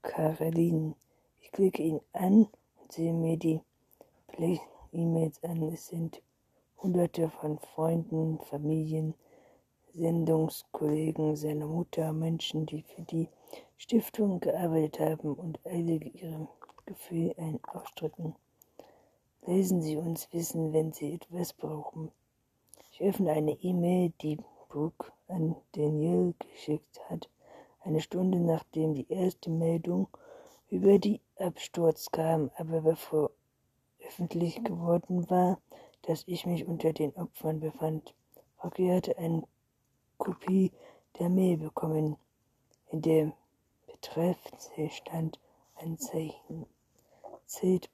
Karelin. 0.03 0.95
Ich 1.41 1.53
klicke 1.53 1.83
ihn 1.83 2.01
an 2.13 2.49
und 2.83 2.93
sehe 2.93 3.15
mir 3.15 3.39
die 3.39 3.63
E-Mails 4.93 5.43
an. 5.43 5.73
Es 5.73 5.87
sind 5.87 6.21
hunderte 6.83 7.31
von 7.31 7.59
Freunden, 7.61 8.39
Familien, 8.39 9.15
Sendungskollegen 9.95 11.35
seiner 11.35 11.67
Mutter, 11.67 12.13
Menschen, 12.13 12.67
die 12.67 12.83
für 12.83 13.01
die 13.01 13.31
Stiftung 13.79 14.39
gearbeitet 14.41 15.01
haben 15.01 15.33
und 15.33 15.61
einige 15.65 16.11
ihrer 16.11 16.47
Mitgefühl 16.87 17.35
ausdrücken. 17.73 18.35
Lesen 19.51 19.83
Sie 19.83 19.97
uns 19.97 20.33
wissen, 20.33 20.73
wenn 20.73 20.93
Sie 20.93 21.13
etwas 21.15 21.53
brauchen. 21.53 22.13
Ich 22.93 23.03
öffne 23.03 23.33
eine 23.33 23.51
E-Mail, 23.51 24.13
die 24.23 24.39
Brooke 24.69 25.11
an 25.27 25.57
Daniel 25.73 26.35
geschickt 26.39 27.01
hat, 27.11 27.29
eine 27.81 28.01
Stunde 28.01 28.39
nachdem 28.39 28.95
die 28.95 29.11
erste 29.11 29.51
Meldung 29.51 30.07
über 30.69 31.01
die 31.01 31.21
Absturz 31.37 32.13
kam, 32.13 32.53
aber 32.59 32.83
bevor 32.83 33.33
öffentlich 34.07 34.63
geworden 34.63 35.29
war, 35.31 35.59
dass 36.03 36.23
ich 36.29 36.47
mich 36.47 36.65
unter 36.69 36.93
den 36.93 37.13
Opfern 37.17 37.59
befand. 37.59 38.15
Rocky 38.63 38.87
hatte 38.87 39.19
eine 39.19 39.43
Kopie 40.17 40.71
der 41.19 41.29
Mail 41.29 41.57
bekommen, 41.57 42.17
in 42.93 43.03
dem 43.03 43.33
Betreff 43.89 44.39
stand 44.91 45.41
ein 45.75 45.99
Zeichen. 45.99 46.67
Zählt. 47.47 47.91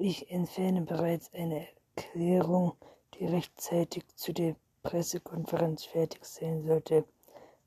Ich 0.00 0.30
entferne 0.30 0.82
bereits 0.82 1.34
eine 1.34 1.66
Erklärung, 1.96 2.76
die 3.14 3.26
rechtzeitig 3.26 4.06
zu 4.14 4.32
der 4.32 4.54
Pressekonferenz 4.84 5.86
fertig 5.86 6.24
sein 6.24 6.62
sollte. 6.62 7.04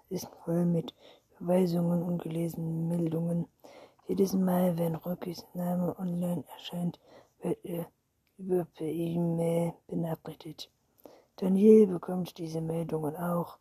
ist 0.09 0.27
voll 0.43 0.65
mit 0.65 0.93
Verweisungen 1.37 2.03
und 2.03 2.21
gelesenen 2.21 2.87
Meldungen. 2.87 3.47
Jedes 4.07 4.33
Mal, 4.33 4.77
wenn 4.77 4.95
Rockys 4.95 5.45
Name 5.53 5.95
online 5.99 6.43
erscheint, 6.53 6.99
wird 7.41 7.57
er 7.63 7.87
über 8.37 8.65
per 8.65 8.87
E-Mail 8.87 9.73
benachrichtigt. 9.87 10.71
Daniel 11.37 11.87
bekommt 11.87 12.37
diese 12.37 12.61
Meldungen 12.61 13.15
auch 13.15 13.57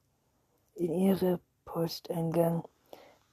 in 0.75 0.93
ihre 0.93 1.41
Posteingang, 1.65 2.63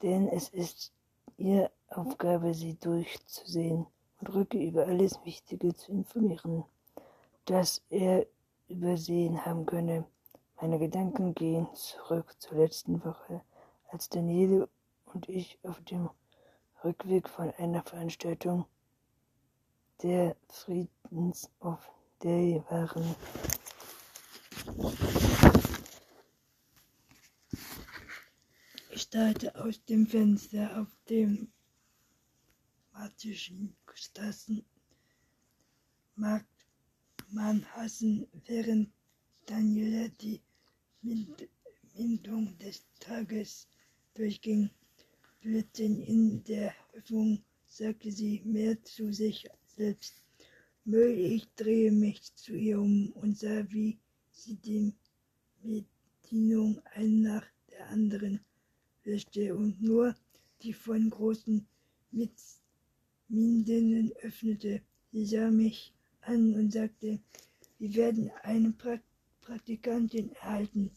denn 0.02 0.28
es 0.30 0.50
ist 0.50 0.94
ihre 1.38 1.72
Aufgabe, 1.90 2.54
sie 2.54 2.76
durchzusehen 2.76 3.86
und 4.20 4.34
Rücke 4.34 4.58
über 4.58 4.86
alles 4.86 5.20
Wichtige 5.26 5.74
zu 5.74 5.92
informieren, 5.92 6.64
das 7.46 7.82
er 7.90 8.26
übersehen 8.68 9.46
haben 9.46 9.66
könne. 9.66 10.06
Meine 10.62 10.78
Gedanken 10.78 11.34
gehen 11.34 11.68
zurück 11.74 12.36
zur 12.38 12.60
letzten 12.60 13.04
Woche, 13.04 13.42
als 13.90 14.10
Daniele 14.10 14.70
und 15.06 15.28
ich 15.28 15.58
auf 15.64 15.82
dem 15.86 16.08
Rückweg 16.84 17.28
von 17.28 17.50
einer 17.58 17.82
Veranstaltung 17.82 18.68
der 20.04 20.36
Friedens 20.50 21.50
of 21.62 21.92
Day 22.22 22.64
waren. 22.70 23.16
Ich 28.92 29.02
starrte 29.02 29.56
aus 29.56 29.84
dem 29.86 30.06
Fenster 30.06 30.80
auf 30.80 30.96
dem 31.10 31.52
matischen 32.94 33.76
Straßen 33.96 34.64
Markt 36.16 36.46
Manhassen, 37.30 38.28
während 38.46 38.92
Daniela 39.48 40.08
die 40.22 40.40
Mindung 41.04 42.58
des 42.60 42.86
Tages 43.00 43.68
durchging. 44.14 44.70
Blödsinn 45.42 46.00
in 46.02 46.44
der 46.44 46.74
Öffnung, 46.94 47.44
sagte 47.66 48.12
sie 48.12 48.42
mehr 48.46 48.82
zu 48.84 49.12
sich 49.12 49.48
selbst. 49.66 50.22
Müll, 50.86 51.18
ich 51.18 51.48
drehe 51.56 51.92
mich 51.92 52.36
zu 52.36 52.54
ihr 52.54 52.80
um 52.80 53.12
und 53.14 53.38
sah, 53.38 53.66
wie 53.72 53.98
sie 54.32 54.56
die 54.56 54.94
Bedienung 55.64 56.80
ein 56.94 57.22
nach 57.22 57.46
der 57.72 57.88
anderen 57.90 58.40
wischte 59.04 59.56
und 59.56 59.82
nur 59.82 60.16
die 60.62 60.74
von 60.74 61.10
großen 61.10 61.66
Minden 63.30 64.12
öffnete. 64.22 64.82
Sie 65.12 65.26
sah 65.26 65.50
mich 65.50 65.94
an 66.22 66.54
und 66.54 66.72
sagte, 66.72 67.20
wir 67.80 67.96
werden 67.96 68.30
eine 68.44 68.72
Praktikantin 69.52 70.32
erhalten 70.36 70.92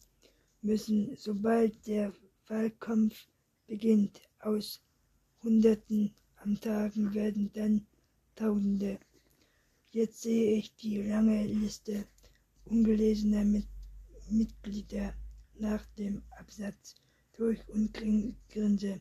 müssen, 0.62 1.16
sobald 1.16 1.88
der 1.88 2.12
Wahlkampf 2.46 3.26
beginnt. 3.66 4.20
Aus 4.38 4.80
Hunderten 5.42 6.14
am 6.36 6.60
Tagen 6.60 7.14
werden 7.14 7.50
dann 7.52 7.84
Tausende. 8.36 9.00
Jetzt 9.90 10.22
sehe 10.22 10.56
ich 10.56 10.72
die 10.76 11.02
lange 11.02 11.44
Liste 11.44 12.06
ungelesener 12.66 13.42
Mit 13.42 13.66
Mitglieder 14.30 15.14
nach 15.54 15.84
dem 15.98 16.22
Absatz 16.38 16.94
durch 17.36 17.68
und 17.70 17.92
grinse. 17.92 19.00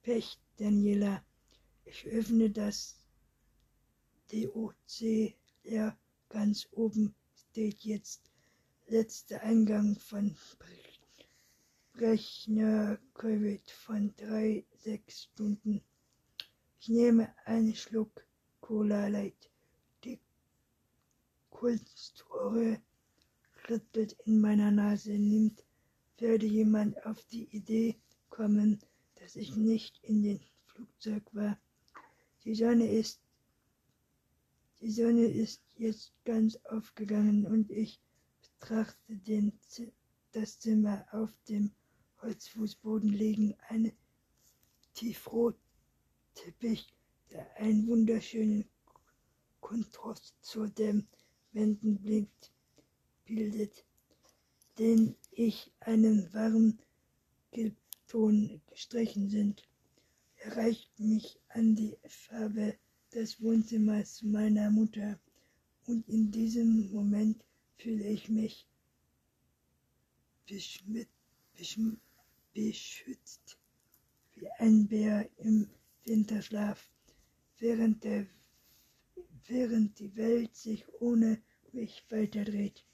Pech, 0.00 0.38
Daniela. 0.56 1.22
Ich 1.84 2.06
öffne 2.06 2.48
das 2.48 2.96
DOC 4.32 5.34
ja, 5.62 5.94
ganz 6.30 6.66
oben 6.72 7.14
steht 7.34 7.80
jetzt 7.80 8.33
letzter 8.86 9.42
Eingang 9.42 9.96
von 9.96 10.36
Brechner 11.94 12.98
Covid 13.14 13.70
von 13.70 14.14
drei, 14.16 14.64
sechs 14.76 15.24
Stunden. 15.24 15.82
Ich 16.80 16.88
nehme 16.88 17.34
einen 17.46 17.74
Schluck 17.74 18.26
Cola 18.60 19.08
Light. 19.08 19.50
Die 20.04 20.20
Kultore 21.50 22.80
rüttelt 23.68 24.16
in 24.24 24.40
meiner 24.40 24.70
Nase. 24.70 25.12
Nimmt, 25.12 25.64
werde 26.18 26.46
jemand 26.46 27.04
auf 27.06 27.24
die 27.26 27.44
Idee 27.56 27.96
kommen, 28.28 28.80
dass 29.16 29.36
ich 29.36 29.56
nicht 29.56 29.98
in 30.02 30.22
den 30.22 30.40
Flugzeug 30.66 31.22
war. 31.32 31.58
Die 32.44 32.54
Sonne 32.54 32.90
ist 32.90 33.20
die 34.80 34.90
Sonne 34.90 35.24
ist 35.24 35.62
jetzt 35.78 36.12
ganz 36.26 36.56
aufgegangen 36.64 37.46
und 37.46 37.70
ich 37.70 38.02
betrachte 38.60 39.16
den, 39.16 39.52
das 40.32 40.58
Zimmer 40.58 41.06
auf 41.12 41.30
dem 41.48 41.70
Holzfußboden 42.22 43.10
liegen, 43.10 43.54
eine 43.68 43.92
Tiefrotteppich, 44.94 46.92
der 47.30 47.56
einen 47.56 47.86
wunderschönen 47.86 48.64
Kontrast 49.60 50.34
zu 50.40 50.66
den 50.66 51.06
Wänden 51.52 52.00
blinkt, 52.00 52.52
bildet, 53.24 53.84
den 54.78 55.16
ich 55.30 55.72
einen 55.80 56.32
warmen 56.32 56.80
Gelbton 57.50 58.60
gestrichen 58.66 59.28
sind, 59.28 59.62
erreicht 60.36 60.98
mich 60.98 61.38
an 61.48 61.74
die 61.74 61.96
Farbe 62.06 62.76
des 63.12 63.40
Wohnzimmers 63.40 64.22
meiner 64.22 64.70
Mutter. 64.70 65.18
Und 65.86 66.08
in 66.08 66.30
diesem 66.30 66.90
Moment 66.90 67.44
fühle 67.78 68.04
ich 68.08 68.28
mich 68.28 68.66
beschmit, 70.46 71.08
beschm, 71.56 71.96
beschützt 72.52 73.58
wie 74.34 74.48
ein 74.58 74.86
Bär 74.86 75.28
im 75.38 75.68
Winterschlaf, 76.04 76.90
während, 77.58 78.04
der, 78.04 78.26
während 79.46 79.98
die 79.98 80.14
Welt 80.16 80.54
sich 80.54 80.84
ohne 81.00 81.40
mich 81.72 82.04
weiterdreht. 82.10 82.84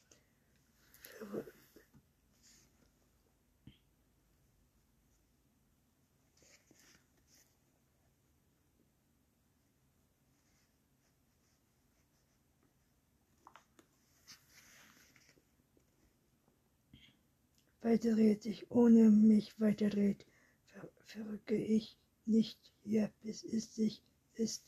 Weiterdreht, 17.90 18.44
sich 18.44 18.70
ohne 18.70 19.10
mich 19.10 19.60
weiterdreht, 19.60 20.24
ver 20.66 20.88
verrücke 21.06 21.56
ich 21.56 21.98
nicht 22.24 22.58
hier, 22.84 23.10
bis 23.20 23.42
es 23.42 23.74
sich 23.74 24.00
ist 24.34 24.62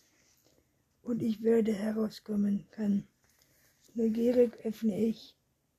und 1.03 1.23
ich 1.23 1.41
werde 1.41 1.73
herauskommen 1.73 2.67
kann. 2.73 3.07
Neugierig 3.95 4.53
öffne 4.65 4.99
ich 4.99 5.37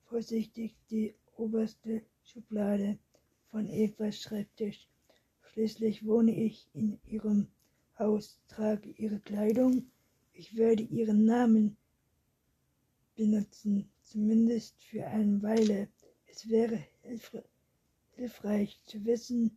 vorsichtig 0.08 0.74
die 0.90 1.14
oberste 1.36 2.00
Schublade 2.22 2.98
von 3.50 3.68
Evas 3.68 4.20
Schreibtisch. 4.20 4.88
Schließlich 5.52 6.06
wohne 6.06 6.34
ich 6.34 6.66
in 6.72 6.98
ihrem 7.06 7.48
Haus, 7.98 8.40
trage 8.48 8.88
ihre 8.96 9.20
Kleidung. 9.20 9.90
Ich 10.32 10.56
werde 10.56 10.84
ihren 10.84 11.26
Namen 11.26 11.76
benutzen, 13.16 13.90
zumindest 14.02 14.82
für 14.82 15.04
eine 15.06 15.42
Weile 15.42 15.88
Es 16.36 16.48
wäre 16.48 16.84
hilfreich 18.16 18.82
zu 18.86 19.04
wissen, 19.04 19.56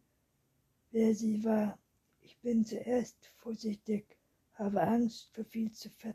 wer 0.91 1.15
sie 1.15 1.43
war. 1.43 1.79
Ich 2.21 2.37
bin 2.41 2.65
zuerst 2.65 3.31
vorsichtig, 3.37 4.15
habe 4.53 4.81
Angst, 4.81 5.31
vor 5.33 5.43
viel 5.43 5.71
zu 5.71 5.89
ver 5.89 6.13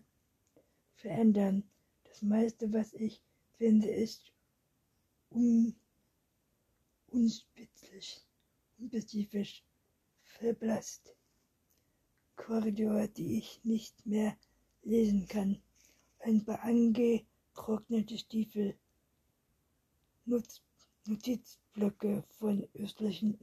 verändern. 0.94 1.64
Das 2.04 2.22
meiste, 2.22 2.72
was 2.72 2.94
ich 2.94 3.20
finde, 3.58 3.90
ist 3.90 4.32
un 5.30 5.74
unspitzlich, 7.08 8.24
unspezifisch, 8.78 9.64
verblasst. 10.22 11.16
Korridor, 12.36 13.08
die 13.08 13.38
ich 13.38 13.64
nicht 13.64 14.06
mehr 14.06 14.38
lesen 14.84 15.26
kann. 15.26 15.60
Ein 16.20 16.44
paar 16.44 16.62
angetrocknete 16.62 18.16
Stiefel, 18.16 18.78
Notizblöcke 20.24 22.22
von 22.38 22.68
östlichen 22.74 23.38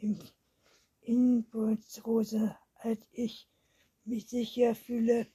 Inbrunstrose. 1.02 2.56
Als 2.76 3.02
ich 3.12 3.50
mich 4.06 4.28
sicher 4.30 4.76
fühle, 4.76 5.28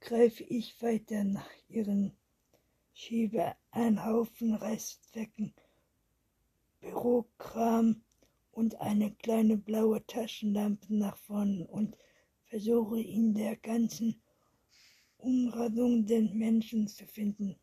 greife 0.00 0.44
ich 0.44 0.80
weiter 0.80 1.24
nach 1.24 1.50
ihren 1.68 2.12
schiebe 2.94 3.54
einen 3.72 4.04
Haufen 4.06 4.54
Restwecken, 4.54 5.52
Bürokram 6.80 8.02
und 8.52 8.80
eine 8.80 9.14
kleine 9.16 9.58
blaue 9.58 10.06
Taschenlampe 10.06 10.94
nach 10.94 11.18
vorn 11.18 11.66
und 11.66 11.98
versuche 12.44 13.02
in 13.02 13.34
der 13.34 13.56
ganzen 13.56 14.22
Umradung 15.18 16.06
den 16.06 16.38
Menschen 16.38 16.88
zu 16.88 17.06
finden, 17.06 17.56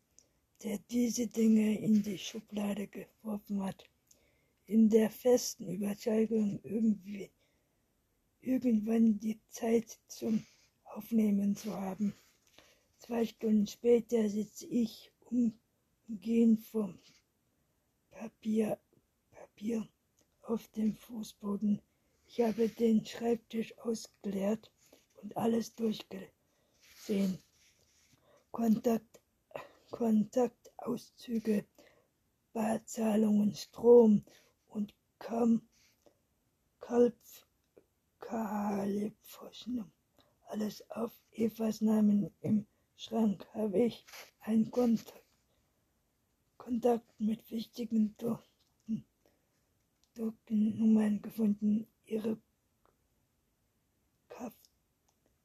der 0.62 0.78
diese 0.90 1.26
Dinge 1.26 1.78
in 1.78 2.02
die 2.02 2.18
Schublade 2.18 2.86
geworfen 2.86 3.62
hat, 3.62 3.84
in 4.66 4.88
der 4.88 5.10
festen 5.10 5.68
Überzeugung, 5.68 6.60
irgendwie, 6.62 7.30
irgendwann 8.40 9.18
die 9.18 9.40
Zeit 9.48 9.98
zum 10.08 10.44
Aufnehmen 10.84 11.56
zu 11.56 11.74
haben. 11.74 12.14
Zwei 12.98 13.26
Stunden 13.26 13.66
später 13.66 14.28
sitze 14.28 14.66
ich 14.66 15.12
umgehend 16.08 16.62
vom 16.62 16.98
Papier, 18.10 18.78
Papier 19.30 19.86
auf 20.42 20.68
dem 20.68 20.96
Fußboden. 20.96 21.82
Ich 22.26 22.40
habe 22.40 22.68
den 22.68 23.04
Schreibtisch 23.04 23.76
ausgeleert 23.78 24.70
und 25.22 25.36
alles 25.36 25.74
durchgesehen. 25.74 27.38
Kontakt, 28.50 29.13
Kontaktauszüge, 29.94 31.64
Barzahlungen, 32.52 33.54
Strom 33.54 34.24
und 34.66 34.92
Kam, 35.20 35.68
Kalb, 36.80 37.14
Kalipfoschen. 38.18 39.84
Alles 40.46 40.90
auf 40.90 41.12
Evas 41.30 41.80
Namen 41.80 42.34
im 42.40 42.66
Schrank 42.96 43.46
habe 43.54 43.84
ich 43.84 44.04
einen 44.40 44.68
Kontakt, 44.72 45.22
Kontakt 46.58 47.20
mit 47.20 47.48
wichtigen 47.52 48.16
Tokennummern 50.16 51.22
gefunden. 51.22 51.86
Ihre 52.04 52.36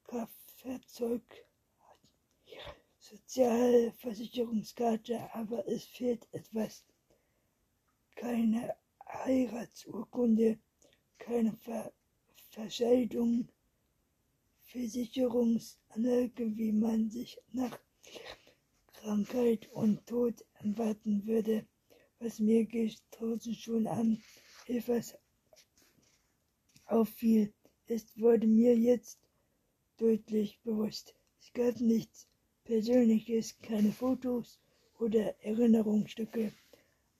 Kraftfahrzeug 0.04 1.22
Sozialversicherungskarte, 3.10 5.34
aber 5.34 5.66
es 5.66 5.84
fehlt 5.84 6.28
etwas. 6.30 6.84
Keine 8.14 8.76
Heiratsurkunde, 9.04 10.60
keine 11.18 11.56
Ver 11.56 11.92
Verscheidung, 12.50 13.48
Versicherungsanlage, 14.62 16.56
wie 16.56 16.70
man 16.70 17.10
sich 17.10 17.36
nach 17.50 17.80
Krankheit 18.92 19.68
und 19.72 20.06
Tod 20.06 20.46
erwarten 20.54 21.26
würde, 21.26 21.66
was 22.20 22.38
mir 22.38 22.64
gestoßen 22.64 23.56
schon 23.56 23.88
an. 23.88 24.22
Etwas 24.66 25.18
auffiel, 26.84 27.52
ist 27.86 28.20
wurde 28.20 28.46
mir 28.46 28.76
jetzt 28.76 29.18
deutlich 29.96 30.60
bewusst. 30.62 31.16
Es 31.40 31.52
gab 31.52 31.80
nichts 31.80 32.29
Persönliches, 32.70 33.58
keine 33.62 33.90
Fotos 33.90 34.60
oder 35.00 35.34
Erinnerungsstücke, 35.42 36.52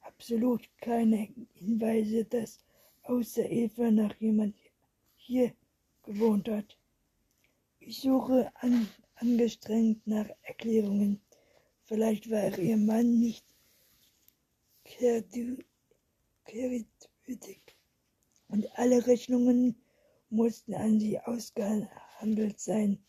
absolut 0.02 0.62
keine 0.80 1.28
Hinweise, 1.54 2.24
dass 2.24 2.60
außer 3.02 3.50
Eva 3.50 3.90
nach 3.90 4.14
jemand 4.20 4.54
hier 5.16 5.52
gewohnt 6.04 6.48
hat. 6.48 6.78
Ich 7.80 8.00
suche 8.00 8.52
an, 8.60 8.86
angestrengt 9.16 10.06
nach 10.06 10.28
Erklärungen. 10.42 11.20
Vielleicht 11.82 12.30
war 12.30 12.56
ihr 12.56 12.76
Mann 12.76 13.18
nicht 13.18 13.44
kreditwürdig 14.84 15.64
und 18.46 18.78
alle 18.78 19.04
Rechnungen 19.04 19.74
mussten 20.28 20.74
an 20.74 21.00
sie 21.00 21.18
ausgehandelt 21.18 22.60
sein. 22.60 23.02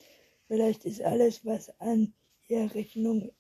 Vielleicht 0.48 0.86
ist 0.86 1.04
alles, 1.04 1.46
was 1.46 1.70
an 1.80 2.16
der 2.52 2.76
Rechnung 2.76 3.32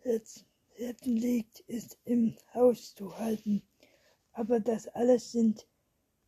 Herzen 0.00 1.16
liegt, 1.16 1.60
ist 1.60 1.98
im 2.06 2.34
Haus 2.54 2.94
zu 2.94 3.18
halten. 3.18 3.62
Aber 4.32 4.60
das 4.60 4.88
alles 4.88 5.32
sind 5.32 5.66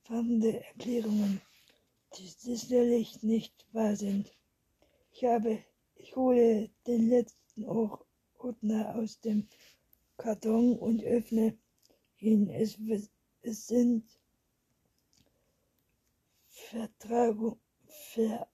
fremde 0.03 0.63
Erklärungen, 0.63 1.41
die 2.19 2.29
sicherlich 2.29 3.23
nicht 3.23 3.67
wahr 3.73 3.97
sind. 3.97 4.31
Ich 5.11 5.25
habe, 5.25 5.65
ich 5.95 6.15
hole 6.17 6.69
den 6.87 7.09
letzten 7.09 7.65
Ordner 7.65 8.95
aus 8.97 9.19
dem 9.21 9.49
Karton 10.19 10.79
und 10.79 11.03
öffne 11.03 11.57
ihn. 12.19 12.51
Es, 12.51 12.79
es 13.41 13.67
sind 13.67 14.05
Vertragung, 16.51 17.59
Ver, 17.87 18.47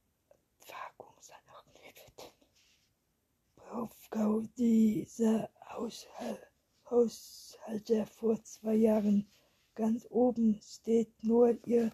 Aufgabe 3.75 4.49
dieser 4.57 5.51
Haushalter 6.89 8.07
vor 8.07 8.41
zwei 8.45 8.77
Jahren. 8.77 9.27
Ganz 9.75 10.07
oben 10.11 10.61
steht 10.62 11.12
nur 11.25 11.59
ihr 11.66 11.91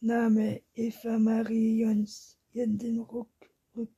Name 0.00 0.62
Eva 0.74 1.18
Marie 1.18 1.82
Jons. 1.82 2.38
In 2.54 2.78
den 2.78 3.00
Ruck, 3.00 3.28
Ruck, 3.76 3.90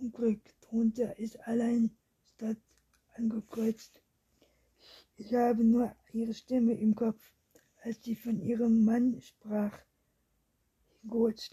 Rückblick 0.00 0.58
drunter 0.62 1.18
ist 1.18 1.38
allein 1.40 1.94
Stadt 2.24 2.56
angekreuzt. 3.16 4.00
Ich 5.16 5.34
habe 5.34 5.64
nur 5.64 5.94
ihre 6.14 6.32
Stimme 6.32 6.72
im 6.72 6.94
Kopf, 6.94 7.34
als 7.82 8.02
sie 8.02 8.16
von 8.16 8.40
ihrem 8.40 8.86
Mann 8.86 9.20
sprach. 9.20 9.78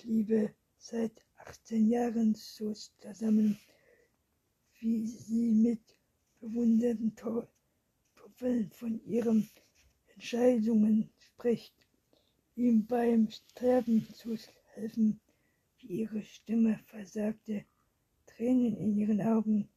Liebe 0.04 0.54
seit 0.78 1.27
18 1.50 1.90
Jahren 1.90 2.36
so 2.36 2.74
zusammen, 2.74 3.58
wie 4.80 5.08
sie 5.08 5.52
mit 5.52 5.82
bewundernden 6.42 7.16
Toffeln 7.16 8.70
von 8.72 9.02
ihren 9.06 9.50
Entscheidungen 10.14 11.10
spricht, 11.20 11.74
ihm 12.56 12.86
beim 12.86 13.30
Sterben 13.30 14.06
zu 14.14 14.36
helfen, 14.74 15.22
wie 15.80 16.02
ihre 16.02 16.22
Stimme 16.22 16.80
versagte, 16.88 17.64
Tränen 18.26 18.76
in 18.76 18.98
ihren 18.98 19.22
Augen. 19.22 19.70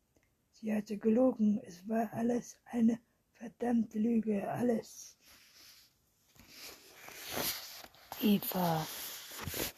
Sie 0.51 0.75
hatte 0.75 0.99
gelogen, 0.99 1.61
es 1.65 1.89
war 1.89 2.13
alles 2.13 2.57
eine 2.65 2.99
verdammte 3.35 4.01
Lüge, 4.01 4.51
alles. 4.51 5.17
Eva. 8.21 8.85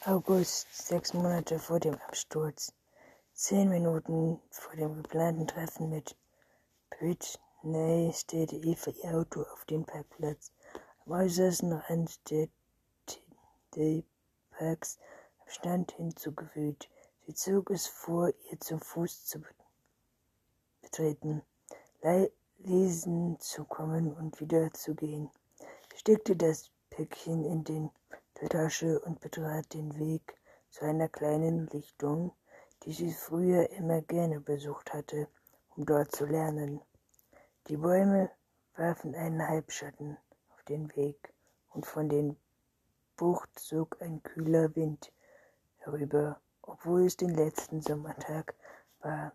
August, 0.05 0.67
sechs 0.73 1.15
Monate 1.15 1.59
vor 1.59 1.79
dem 1.79 1.95
Absturz, 1.95 2.73
zehn 3.33 3.69
Minuten 3.69 4.41
vor 4.51 4.75
dem 4.75 5.03
geplanten 5.03 5.47
Treffen 5.47 5.89
mit 5.89 6.17
Whitney 6.99 8.13
stellte 8.13 8.57
Eva 8.57 8.91
ihr 8.91 9.17
Auto 9.17 9.43
auf 9.43 9.65
den 9.67 9.85
Parkplatz 9.85 10.53
am 11.07 11.13
äußersten 11.13 11.73
Rand 11.73 12.21
der 12.31 12.49
Parks 14.51 14.99
am 15.41 15.49
Stand 15.49 15.93
hinzugefügt. 15.93 16.91
Sie 17.27 17.35
zog 17.35 17.71
es 17.71 17.87
vor, 17.87 18.33
ihr 18.51 18.59
zum 18.59 18.81
Fuß 18.81 19.27
zu 19.27 19.43
betreten, 20.83 21.43
lesen 22.59 23.39
zu 23.39 23.65
kommen 23.65 24.13
und 24.13 24.41
wieder 24.41 24.73
zu 24.73 24.95
gehen. 24.95 25.31
Steckte 25.95 26.37
das 26.37 26.71
Päckchen 26.91 27.45
in 27.45 27.65
den 27.65 27.91
Tasche 28.49 29.01
und 29.01 29.21
betrat 29.21 29.73
den 29.75 29.99
Weg 29.99 30.37
zu 30.71 30.85
einer 30.85 31.09
kleinen 31.09 31.67
Lichtung, 31.69 32.33
die 32.83 32.93
sie 32.93 33.13
früher 33.13 33.71
immer 33.71 34.03
gerne 34.03 34.41
besucht 34.41 34.93
hatte, 34.93 35.29
um 35.77 35.87
dort 35.87 36.15
zu 36.15 36.27
lernen. 36.27 36.81
Die 37.69 37.77
Bäume 37.77 38.31
warfen 38.77 39.15
einen 39.15 39.47
Halbschatten 39.47 40.17
auf 40.51 40.63
den 40.65 40.95
Weg, 40.97 41.33
und 41.71 41.87
von 41.87 42.09
den 42.09 42.37
Bucht 43.17 43.59
zog 43.59 44.01
ein 44.03 44.23
kühler 44.23 44.75
Wind 44.75 45.13
herüber, 45.79 46.41
obwohl 46.63 47.07
es 47.07 47.17
den 47.17 47.35
letzten 47.35 47.81
Sommertag 47.81 48.55
war. 49.01 49.33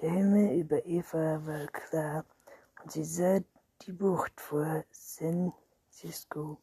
Der 0.00 0.10
Himmel 0.10 0.58
über 0.58 0.84
Eva 0.86 1.44
war 1.46 1.66
klar, 1.68 2.24
und 2.82 2.92
sie 2.92 3.04
sah 3.04 3.40
die 3.82 3.92
Bucht 3.92 4.40
vor 4.40 4.84
San 4.90 5.52
Francisco 5.90 6.58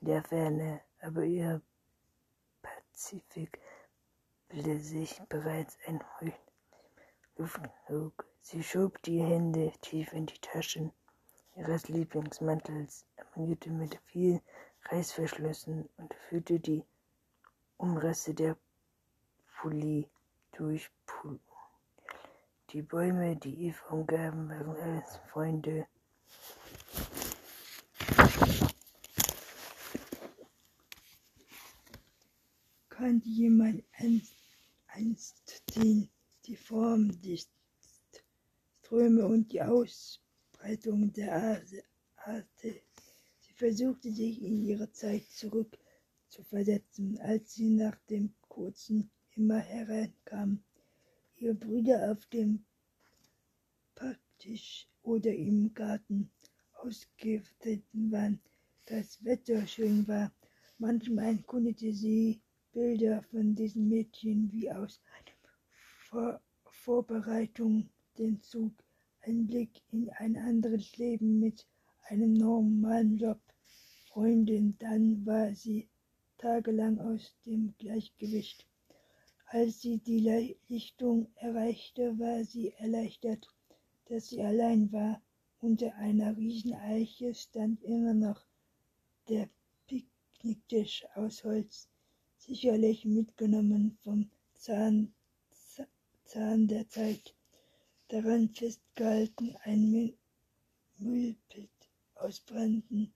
in 0.00 0.08
der 0.08 0.22
Ferne, 0.24 0.80
aber 1.02 1.24
ihr 1.24 1.60
Pazifik 2.62 3.60
bildete 4.48 4.80
sich 4.80 5.20
bereits 5.28 5.76
ein 5.86 6.02
Luftflug. 7.36 8.24
Sie 8.40 8.62
schob 8.62 9.02
die 9.02 9.22
Hände 9.22 9.72
tief 9.80 10.12
in 10.12 10.26
die 10.26 10.38
Taschen 10.38 10.92
ihres 11.56 11.88
Lieblingsmantels, 11.88 13.04
armierte 13.16 13.70
mit 13.70 13.98
vielen 14.06 14.40
Reißverschlüssen 14.86 15.88
und 15.96 16.14
führte 16.14 16.58
die 16.58 16.84
Umrisse 17.76 18.34
der 18.34 18.56
Pulli 19.60 20.08
durch 20.52 20.90
Pulli. 21.06 21.40
Die 22.70 22.82
Bäume, 22.82 23.36
die 23.36 23.66
Eva 23.66 23.90
umgaben, 23.90 24.48
waren 24.48 24.76
alles 24.76 25.20
Freunde. 25.30 25.86
Kannte 33.02 33.28
jemand 33.30 33.82
einst, 33.94 34.32
einst 34.86 35.64
den, 35.74 36.08
die 36.46 36.54
Form 36.54 37.10
der 37.20 37.36
Ströme 38.80 39.26
und 39.26 39.50
die 39.50 39.60
Ausbreitung 39.60 41.12
der 41.12 41.60
Arte? 42.14 42.80
Sie 43.40 43.52
versuchte 43.54 44.12
sich 44.12 44.40
in 44.40 44.62
ihre 44.62 44.92
Zeit 44.92 45.24
zurück 45.32 45.76
zu 46.28 46.44
versetzen, 46.44 47.18
als 47.18 47.54
sie 47.54 47.70
nach 47.70 47.96
dem 48.08 48.34
kurzen 48.48 49.10
immer 49.34 49.58
herankam. 49.58 50.62
Ihre 51.34 51.54
Brüder 51.54 52.12
auf 52.12 52.24
dem 52.26 52.64
Packtisch 53.96 54.86
oder 55.02 55.34
im 55.34 55.74
Garten 55.74 56.30
ausgerichtet 56.74 57.82
waren, 57.94 58.40
das 58.86 59.24
Wetter 59.24 59.66
schön 59.66 60.06
war. 60.06 60.32
Manchmal 60.78 61.38
erkundete 61.38 61.92
sie 61.92 62.40
Bilder 62.72 63.22
von 63.24 63.54
diesen 63.54 63.88
Mädchen 63.88 64.50
wie 64.50 64.72
aus 64.72 64.98
Vor 66.08 66.40
Vorbereitung, 66.64 67.90
den 68.16 68.40
Zug, 68.40 68.72
ein 69.20 69.46
Blick 69.46 69.82
in 69.90 70.08
ein 70.16 70.38
anderes 70.38 70.96
Leben 70.96 71.38
mit 71.38 71.66
einem 72.08 72.32
normalen 72.32 73.18
Job. 73.18 73.38
Freundin, 74.06 74.74
dann 74.78 75.24
war 75.26 75.54
sie 75.54 75.86
tagelang 76.38 76.98
aus 76.98 77.34
dem 77.44 77.74
Gleichgewicht. 77.78 78.66
Als 79.46 79.82
sie 79.82 79.98
die 79.98 80.56
Lichtung 80.68 81.30
erreichte, 81.34 82.18
war 82.18 82.42
sie 82.42 82.72
erleichtert, 82.78 83.46
dass 84.06 84.30
sie 84.30 84.42
allein 84.42 84.90
war. 84.92 85.20
Unter 85.60 85.94
einer 85.96 86.36
Rieseneiche 86.38 87.34
stand 87.34 87.82
immer 87.84 88.14
noch 88.14 88.46
der 89.28 89.50
Picknicktisch 89.86 91.06
aus 91.14 91.44
Holz, 91.44 91.91
sicherlich 92.42 93.04
mitgenommen 93.04 93.96
vom 94.02 94.28
Zahn, 94.54 95.14
Zahn 96.24 96.66
der 96.66 96.88
Zeit. 96.88 97.34
Daran 98.08 98.48
festgehalten 98.48 99.56
ein 99.62 100.14
Müllpilz 100.98 101.70
aus 102.16 102.40
brennenden 102.40 103.14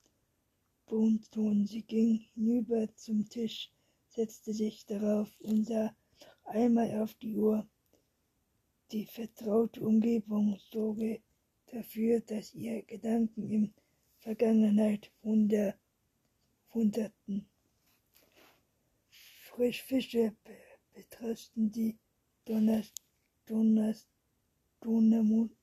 Bonton. 0.87 1.67
Sie 1.67 1.83
ging 1.83 2.21
hinüber 2.35 2.87
zum 2.95 3.29
Tisch, 3.29 3.73
setzte 4.09 4.53
sich 4.53 4.87
darauf 4.87 5.29
und 5.41 5.67
sah 5.67 5.95
einmal 6.45 7.03
auf 7.03 7.15
die 7.15 7.37
Uhr. 7.37 7.69
Die 8.93 9.07
vertraute 9.07 9.81
Umgebung 9.81 10.57
sorge 10.71 11.21
dafür, 11.73 12.21
dass 12.21 12.55
ihr 12.55 12.83
Gedanken 12.83 13.51
in 13.51 13.75
Vergangenheit 14.19 15.11
wunder, 15.23 15.75
wunderten. 16.73 17.49
Frischfische 19.57 20.37
betrachten 20.93 21.73
die 21.73 21.99
Donners, 22.45 22.93
Donners, 23.47 24.07
Donnermond 24.81 25.57